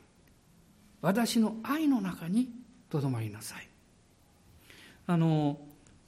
[1.00, 2.50] 私の愛の中に
[2.88, 3.68] とどまりなさい。
[5.07, 5.59] あの、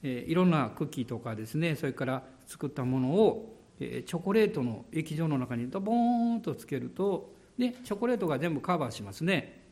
[0.02, 9.62] えー、いろんなクッキーとかですね、それから作ったものを、チョコレートの液状の中にドボーンとつけると、で、チョコレートが全部カバーしますね。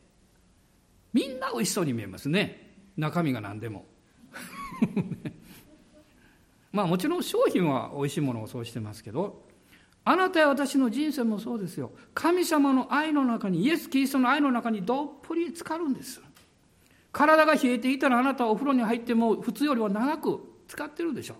[1.13, 2.73] みんな美味しそうに見えますね。
[2.97, 3.85] 中身が何でも。
[6.71, 9.45] まあもちろん商品は美味しいものをそうしてますけど、
[10.05, 11.91] あなたや私の人生もそうですよ。
[12.13, 16.21] 神様の愛の中に、イエス・キリストの愛の中にどっぷり浸かるんです。
[17.11, 21.37] 体が冷えていたらあなたはお風呂に入っても普通よりは長く使ってるでしょう。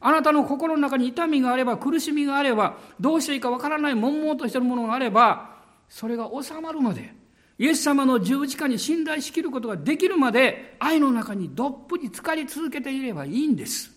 [0.00, 5.55] あなたの心の中に痛みがあれば、苦しみがあれば、どうしていいかわからない悶々としてるものがあれば、
[5.88, 7.12] それが収まるまで、
[7.58, 13.90] イエス様の十字架に信頼しきることができるまで、愛の中にどっぷり浸かり続けていればいいんです。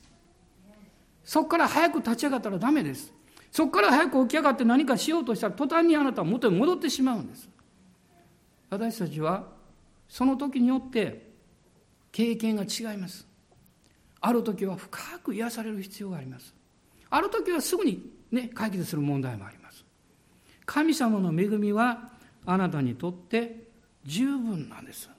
[1.24, 3.14] そこから早く立ち上がったらダメです。
[3.52, 7.50] そこから早く起き上がって何かしようとしたら途端にあなたは元に戻ってしまうんです。
[8.70, 9.48] 私たちは
[10.08, 11.30] その時によって
[12.12, 13.28] 経験が違います。
[14.22, 16.54] ある時は深く癒される必要があります。
[17.10, 19.59] ある時はすぐにね、解決する問題もあります。
[20.70, 22.12] 神様の恵みは
[22.46, 23.56] あなたにとって
[24.06, 25.10] 十分なんです。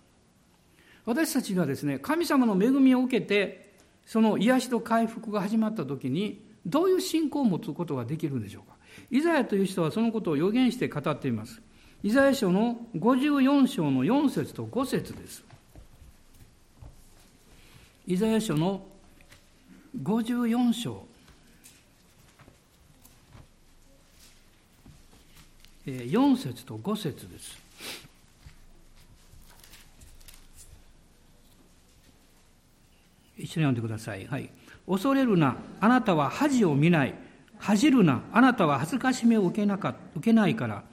[1.05, 3.73] 私たちがですね、神様の恵みを受けて、
[4.07, 8.77] その癒しと回復が始まった時に、どういう信仰を持つことができるんでしょうか。
[9.11, 11.61] イザヤという人はそのことを予言して語っています。
[12.05, 15.43] イザヤ書の54章の4節と5節です。
[18.07, 18.87] イザヤ書の
[20.01, 21.10] 54章
[25.87, 27.59] 4節と5節です。
[33.39, 34.27] 一緒に読んでください。
[34.27, 34.51] はい。
[34.87, 37.15] 恐れるな、あなたは恥を見ない。
[37.59, 40.85] 恥じるな、あなたは恥ずかしめを受けなか受けないから。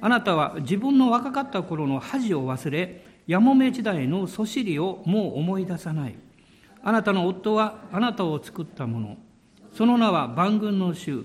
[0.00, 6.14] あなたは自分の若かった頃の恥を忘れ、やもめ時代のそしりをもう思い出さない。
[6.82, 9.16] あなたの夫はあなたを作ったもの。
[9.72, 11.24] その名は万軍の主。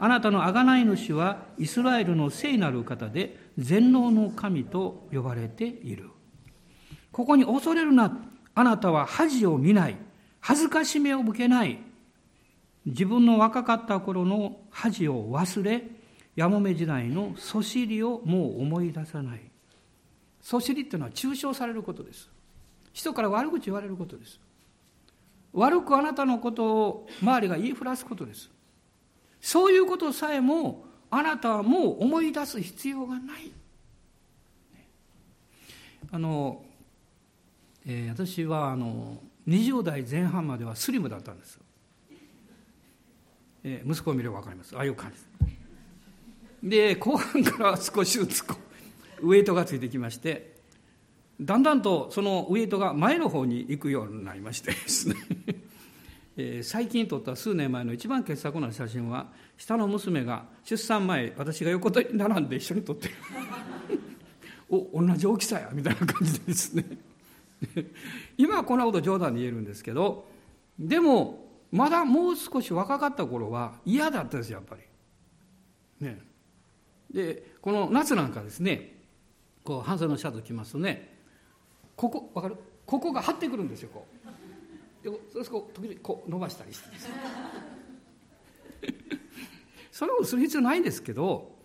[0.00, 6.10] あなたの贖い主はイスラエルの聖なる方で全能の神と呼ばれている。
[7.10, 8.16] ここに恐れるな。
[8.54, 9.96] あなたは恥を見ない。
[10.40, 11.78] 恥ずかしめを向けない。
[12.86, 15.84] 自分の若かった頃の恥を忘れ、
[16.36, 19.40] やもめ時代のそしりをもう思い出さない。
[20.40, 22.30] そしりっていうのは抽象されることです。
[22.92, 24.40] 人から悪口言われることです。
[25.52, 28.50] 悪くあなたのことを周りが言いふらすことです。
[29.40, 33.50] そういうことさえもあなたはもう思い出す必要がない。
[36.10, 36.62] あの、
[37.86, 41.58] えー、私はあの20代前半まではスリムだったんです。
[43.64, 44.76] えー、息子を見れば分かります。
[44.76, 46.94] ああいう感じで。
[46.94, 48.56] で、後半から少しずつこ
[49.22, 50.58] うウエイトがついてきまして、
[51.40, 55.14] だんだんとそのウエイトが前の方に行くようになりましてですね
[56.40, 59.26] えー、最近撮った数年前の一番傑作な写真は
[59.56, 63.14] 下の娘が出産前私が横に並んで一緒に撮ってる。
[64.70, 66.84] お同じ大きさやみたいな感じですね。
[68.38, 70.28] 今はこんなこと冗談で言えるんですけど
[70.78, 76.06] でもまだもう少し若かった頃は嫌だったですやっぱり。
[76.06, 76.20] ね。
[77.10, 78.96] でこの夏なんかですね
[79.64, 81.18] こう半袖のシャツ着ますとね
[81.96, 82.56] ここ分かる？
[82.86, 84.17] ここが張ってくるんですよこう。
[85.02, 87.08] でそれこ時々こう伸ばしたりしてです
[89.98, 91.56] それをする必要ないんですけど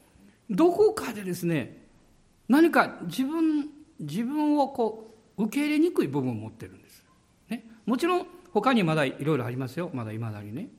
[0.49, 1.85] どこかでですね
[2.47, 3.69] 何か自分
[3.99, 7.03] 自分をこう受け入れにくい部分を持ってるんです、
[7.49, 9.89] ね、もちろん他にまだいろいろありますよ。
[9.93, 10.69] まだ未だにね。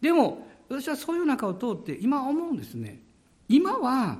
[0.00, 3.00] でも、私はそういう中を通って今思うんですね。
[3.48, 4.18] 今は、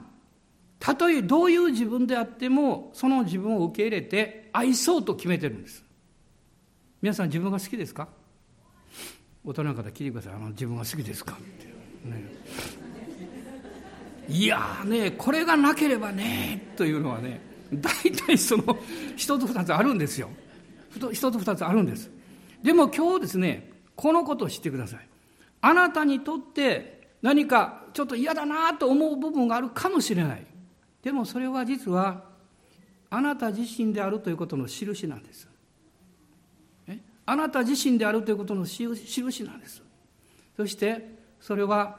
[0.79, 5.83] たとえどういう自分であっても、その自分を受け入れて愛そうと決めてるんです。
[7.03, 8.07] 皆さん自分が好きですか？
[9.45, 10.35] 大人の方聞いてください。
[10.35, 11.67] あの自分が好きですかって。
[12.09, 12.25] ね、
[14.29, 17.41] いやね、これがなければね、というのはね、
[17.73, 18.79] 大体その
[19.17, 20.31] 一つ二つあるんですよ。
[21.13, 22.09] 一つ二つあるんです。
[22.63, 25.09] でも今日ですね、このことを知ってください。
[25.61, 30.47] あなたにとって何かちょっと嫌だなと思う部分があるかもしれない。
[31.03, 32.23] でもそれは実は
[33.11, 35.49] あなた自身であるということの印なんです。
[37.27, 39.83] あなた自身であるということの印なんです。
[40.57, 41.97] そしてそれは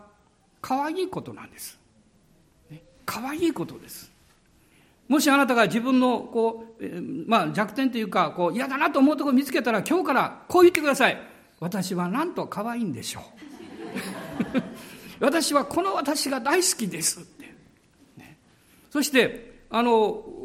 [0.62, 1.80] 可愛いことなんです。
[3.06, 4.12] 可愛いことです。
[5.08, 6.84] もしあなたが自分のこう、
[7.28, 11.18] まあ、弱点というかこう嫌だなと思うところを見つけたら今日からこう言ってください。
[11.60, 13.24] 私はなんと可愛いんでしょう。
[15.24, 17.54] 私はこの私が大好きですって。
[18.18, 18.38] ね、
[18.90, 19.94] そしてあの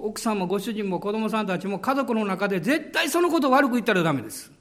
[0.02, 4.57] 奥さんもご主人も子供さんたちも家族の中で絶対そのことを悪く言ったらダメです。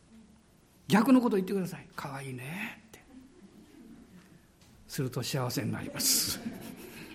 [0.87, 1.87] 逆のこと言ってください。
[1.95, 2.99] 可愛いねって。
[4.87, 6.39] すると幸せになります。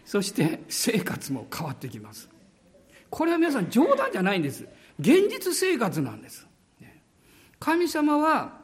[0.04, 2.28] そして生活も変わってきます。
[3.08, 4.66] これは皆さん冗談じゃないんです。
[4.98, 6.46] 現実生活なんです。
[7.58, 8.60] 神様は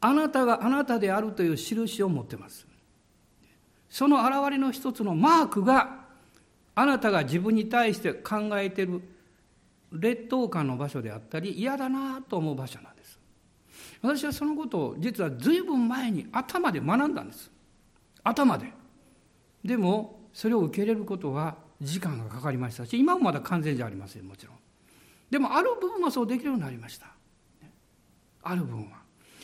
[0.00, 2.66] あなたがあなたであるという印を持ってます。
[3.88, 6.04] その現れの一つのマークが
[6.74, 9.02] あなたが自分に対して考えている
[9.92, 12.89] 劣等感の場所であったり嫌だなと思う場所なんです。
[14.02, 17.50] 私はそのことを実は随分前に頭で学んだんです。
[18.22, 18.72] 頭で。
[19.64, 24.56] でもそれを受け入れることは時間がかかりましたし今もまだ完全じゃありませんもちろん。
[25.30, 27.06] でもある部分はそうできるようになりました。
[28.42, 28.98] ある部分は。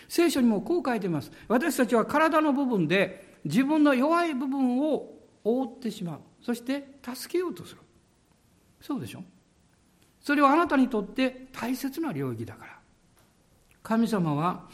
[0.08, 1.30] 聖書にもこう書いてます。
[1.48, 5.12] 私たちは体の部分で自分の弱い部分を
[5.44, 6.20] 覆ってしまう。
[6.42, 7.80] そして助けようとする。
[8.80, 9.22] そうでしょ？
[10.20, 12.78] それはあなたにとって大切な領域だから。
[13.86, 14.64] 神様は、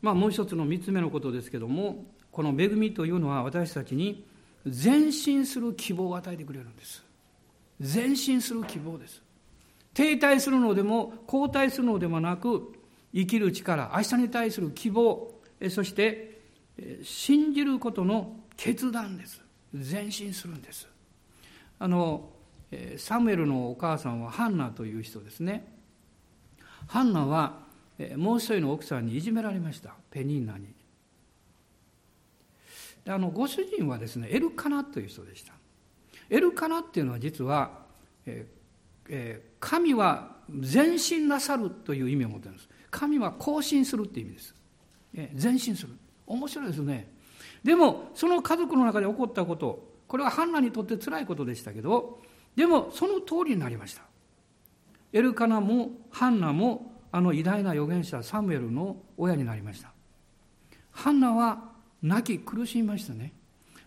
[0.00, 4.26] まあ、もう一つの三つ目のことですけどもこの恵みというのは私たちに
[4.64, 7.04] 前進する希望を与えてくれるんです。
[7.78, 9.20] 前進する希望です。
[9.92, 12.72] 停滞するのでも後退するのでもなく
[13.14, 15.34] 生きる力明日に対する希望
[15.68, 16.40] そして
[17.02, 19.42] 信じることの決断です。
[19.74, 20.88] 前進するんです。
[21.78, 22.30] あの
[22.96, 25.70] サムエルのお母さんはハンナという人ですね。
[26.86, 27.63] ハンナは
[28.16, 29.94] もう一人の奥さんにいじめられました。
[30.10, 30.66] ペニーナに。
[33.04, 35.52] であのご主人はですねエルカナという人でした。
[36.30, 37.84] エルカナっていうのは実は、
[38.26, 38.46] え
[39.08, 42.68] え神は前進なさるという意味を持ってるんです。
[42.90, 44.54] 神は更新するっていう意味です、
[45.14, 45.92] え前進する。
[46.26, 47.12] 面白いですね。
[47.62, 52.20] でもその家族の中で起こったことこれはハンナにとって辛いことでしたけど
[52.56, 54.02] でもその通りになりました。
[55.12, 59.92] エルカナもハンナもあの偉大な預言者サムエルの親になりました。
[60.90, 61.70] ハンナは
[62.02, 63.32] 泣き苦しみましたね。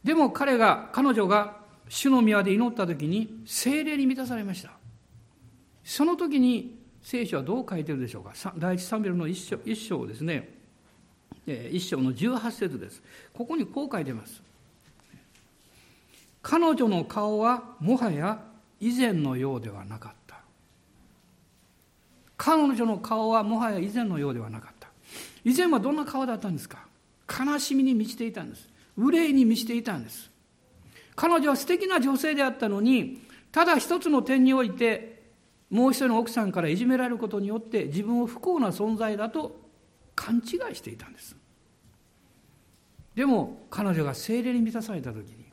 [0.02, 1.58] でも彼が彼女が
[1.90, 4.72] 主の宮で祈った時に精霊に満たされました。
[5.84, 8.32] その時に聖書はどう書いてるでしょうか。
[8.58, 10.48] 第一サムエルの一章一章ですね。
[11.46, 13.04] 一章の18節です。
[13.34, 14.42] ここにこう書いてます。
[16.42, 18.42] 彼女の顔はもはや
[18.80, 20.17] 以前のようではなかった。
[22.38, 24.88] 彼女の顔はもはや以前のようではなかった。
[25.44, 26.86] 以前はどんな顔だったんですか？
[27.28, 28.70] 悲しみに満ちていたんです。
[28.96, 30.30] 憂いに満ちていたんです。
[31.16, 33.22] 彼女は素敵な女性であったのに
[33.52, 35.24] ただ一つの点において
[35.70, 39.60] もう一人の奥さんからいじめられることによって自分を不幸な存在だと
[40.16, 41.36] 勘違いしていたんです。
[43.16, 45.46] でも彼女が精霊に満たされた時に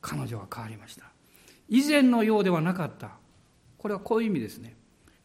[0.00, 1.04] 彼女は変わりました。
[1.68, 3.10] 以前のようではなかった。
[3.78, 4.74] これはこういう意味ですね。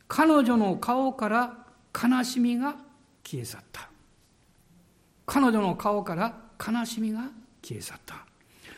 [0.07, 2.75] 彼女の顔から悲しみが
[3.23, 3.89] 消え去った。
[5.25, 6.35] 彼女の顔から
[6.65, 7.29] 悲しみが
[7.61, 8.25] 消え去った。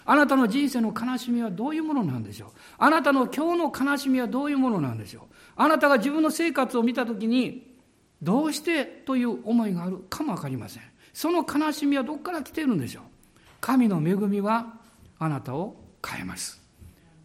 [0.06, 2.50] あなたの人生の悲しみはどういうものなんでしょう？
[2.80, 5.24] あなたの今日の悲しみはどういうものなんでしょう？
[5.56, 7.76] あなたが自分の生活を見た時に
[8.22, 10.84] どうしてという思いがあるかも分かりません。
[11.14, 13.04] その悲しみはどこから来ているんでしょう？
[13.62, 14.74] 神の恵みは
[15.20, 16.60] あなたを変えます。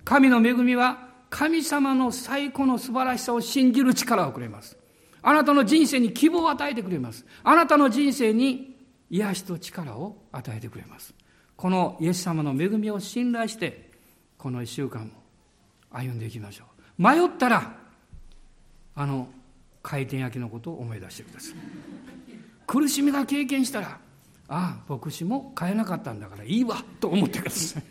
[0.05, 4.79] 神の恵みは神様の最高の素晴らしさを信じる力をくれます。
[5.21, 7.27] あなたの人生に希望を与えてくれます。
[7.43, 8.77] あなたの人生に
[9.11, 11.13] 癒しと力を与えてくれます。
[11.57, 13.91] このイエス様の恵みを信頼して、
[14.39, 15.11] この一週間も
[15.91, 16.67] 歩んでいきましょ
[16.99, 17.03] う。
[17.03, 17.79] 迷ったら、
[18.95, 19.27] あの
[19.83, 21.55] 回転焼きのことを思い出してください。
[22.69, 23.99] 苦しみが経験したら
[24.49, 27.83] ああ牧師も変えなかったんだからいいわと思ってください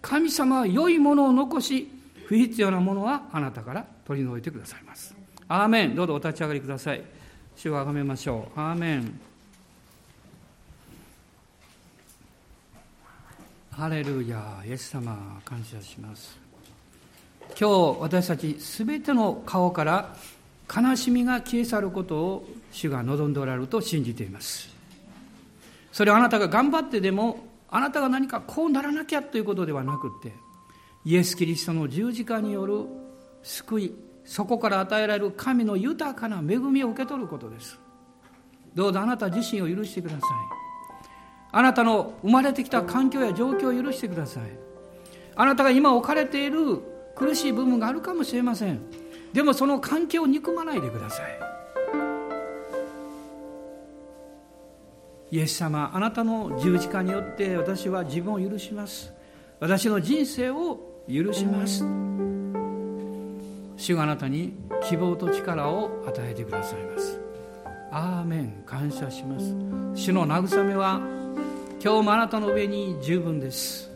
[0.00, 1.88] 神様は良いものを残し
[2.32, 5.14] 不必要なものはあなたから取り除いてくださいます。
[5.48, 5.94] アーメン。
[5.94, 7.02] どうぞお立ち上がりください。
[7.56, 8.58] 主をあがめましょう。
[8.58, 9.20] アーメン。
[13.72, 16.38] ハレルヤイエス様感謝します。
[17.48, 20.16] 今日私たちすべての顔から
[20.74, 24.70] 悲しみが消え去ることを主が望んでおられると信じています。
[25.92, 30.32] それはあなたが頑張ってでもあなたが何かこうならなきゃということではなくって
[31.04, 32.86] イエス・キリストの十字架による
[33.42, 33.94] 救い
[34.24, 37.78] そこから与えられる神の豊かな恵みを受け取ることです。
[38.74, 40.20] どうぞあなた自身を許してください。
[41.50, 44.44] あなたの生まれてきた環境や状況を許してください。
[45.34, 46.80] あなたが今置かれている
[47.16, 48.80] 苦しい部分があるかもしれません。
[49.32, 51.38] でもその関係を憎まないでください。
[55.32, 59.12] イエス様あなたの十字架によって私は自分を許します。
[59.58, 61.84] 私の人生を許します。
[63.76, 64.54] 主があなたに
[64.88, 67.20] 希望と力を与えてくださいます。
[67.90, 68.62] アーメン。
[68.64, 69.54] 感謝します。
[69.94, 71.00] 主の慰めは
[71.82, 73.90] 今日もあなたの上に十分です。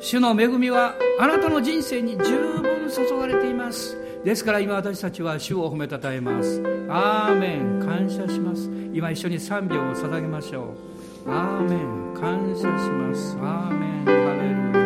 [0.00, 3.96] 主の恵みはあなたの人生に十分注がれています。
[4.24, 6.62] ですから今私たちは主を褒めたたえます。
[6.88, 7.80] アーメン。
[7.80, 8.70] 感謝します。
[8.92, 10.74] 今一緒に賛美を捧げましょ
[11.26, 11.30] う。
[11.30, 12.14] アーメン。
[12.14, 13.36] 感謝します。
[13.40, 14.04] アーメン。
[14.04, 14.83] ハレルヤ。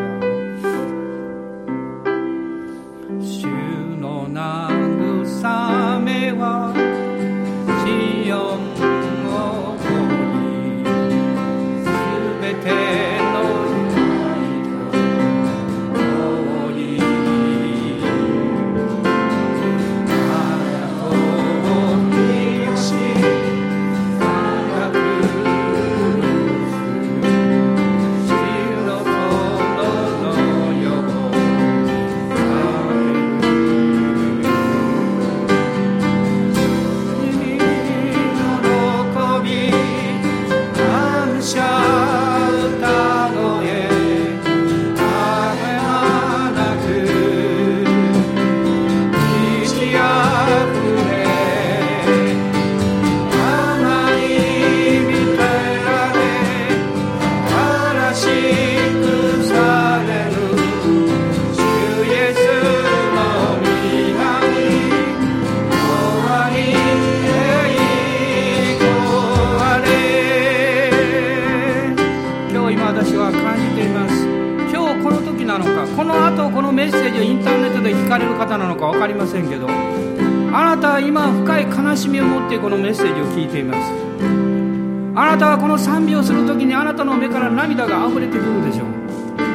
[85.79, 88.87] 賛美をする時にあなたの目から涙が溢れてくるでしょう。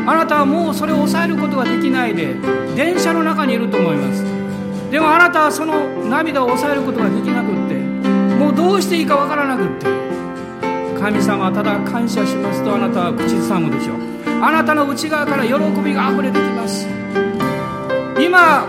[0.05, 2.35] あなたはもうそれを抑えることができないで
[2.75, 4.23] 電車の中にいると思います。
[4.91, 7.75] でもあなたはその涙を抑えることができなくって
[8.37, 9.87] もうどうしていいかわからなくって。
[10.99, 13.97] 神様はただ感謝しますとあなたは口ずさむでしょう。
[14.41, 16.87] あなたの内側から喜びが溢れてきます。
[18.19, 18.65] 今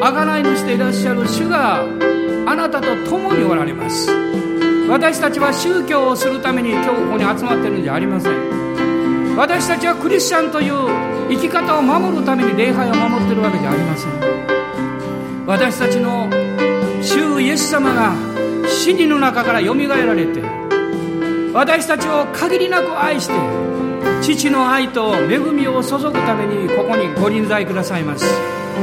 [0.00, 1.82] 贖いのしていらっしゃる主が
[2.46, 4.27] あなたと共におられます。
[4.88, 9.36] 私たちは宗教をするために今日ここに集まってるんじゃありません。
[9.36, 10.72] 私たちはクリスチャンという
[11.28, 15.46] 生き方を守るために礼拝を守ってるわけじゃありません。
[15.46, 16.28] 私たちの
[17.02, 18.14] 主イエス様が
[18.68, 20.42] 死にの中からよみがえられて
[21.52, 23.34] 私たちを限りなく愛して
[24.22, 28.24] 父の愛と恵みを注ぐためにここにご臨在くださいます。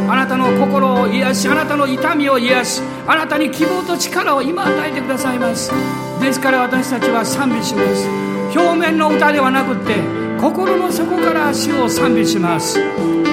[0.08, 5.72] あなたの心を癒しあなたの痛みを癒しあなたに希望と力を今与えてくださいます。
[6.20, 8.08] ですから私たちは賛美します。
[8.58, 9.96] 表面の歌ではなくって
[10.40, 12.80] 心の底から主を賛美します。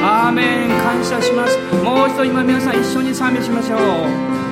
[0.03, 0.73] アーメン。
[0.83, 1.57] 感謝します。
[1.85, 4.52] もう一度今皆さん一緒に賛美しましょう。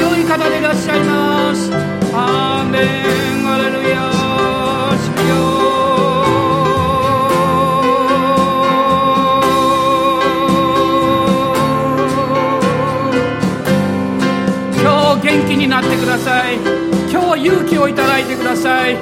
[0.00, 1.70] 良い方でいらっしゃいます。
[2.14, 3.36] アーメン。
[3.48, 4.10] アレルヤ
[4.98, 5.34] 主よ
[14.82, 14.84] 今
[15.20, 16.56] 日元気になってください。
[17.10, 18.96] 今日勇気をいただいてください。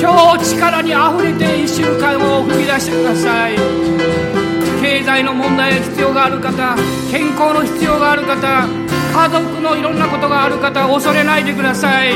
[0.00, 3.56] 今日力にあふれて1週間を踏み出してください。
[4.80, 6.76] 経済の問題必要がある方
[7.10, 8.83] 健康の必要がある方
[9.14, 12.14] 家族のいろんなことがある方恐れないでください。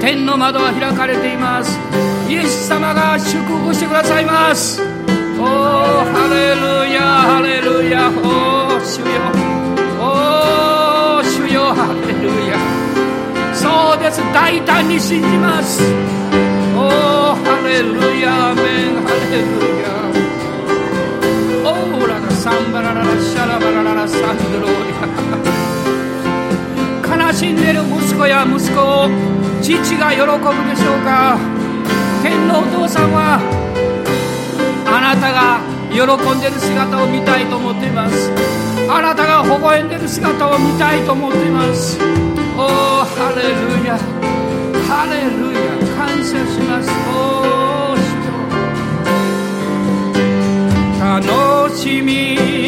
[0.00, 1.78] 天の窓は開かれています。
[2.28, 4.82] イエス様が祝福してくださいます。
[5.38, 8.10] おおハレルヤハレルヤ。
[8.10, 9.06] おお主よ。
[10.02, 11.72] おお主よ。
[11.72, 12.58] ハレルヤ。
[13.54, 14.18] そうです。
[14.34, 15.80] 大胆に信じます。
[16.74, 16.90] おお
[17.38, 18.52] ハレルヤ。
[18.52, 18.98] メン。
[19.06, 19.86] ハレルヤ。
[21.70, 24.20] オーラがサンバラララシャラバラララサン
[24.52, 24.98] ドローリ
[25.44, 25.47] 悲
[27.38, 29.08] しんでる息子や息子を
[29.62, 30.26] 父が喜ぶ
[30.68, 31.38] でしょうか。
[32.20, 33.38] 天のお父さんは
[34.84, 36.02] あなたが喜
[36.36, 38.32] んでる姿を見たいと思っています。
[38.90, 42.00] あなたが微笑んでる姿を見たいと思っています。
[42.56, 42.66] おお
[43.06, 43.96] ハレルヤ。
[44.88, 45.78] ハレルヤ。
[45.94, 46.90] 感謝します。
[47.14, 47.54] お
[51.04, 52.67] お楽しみ。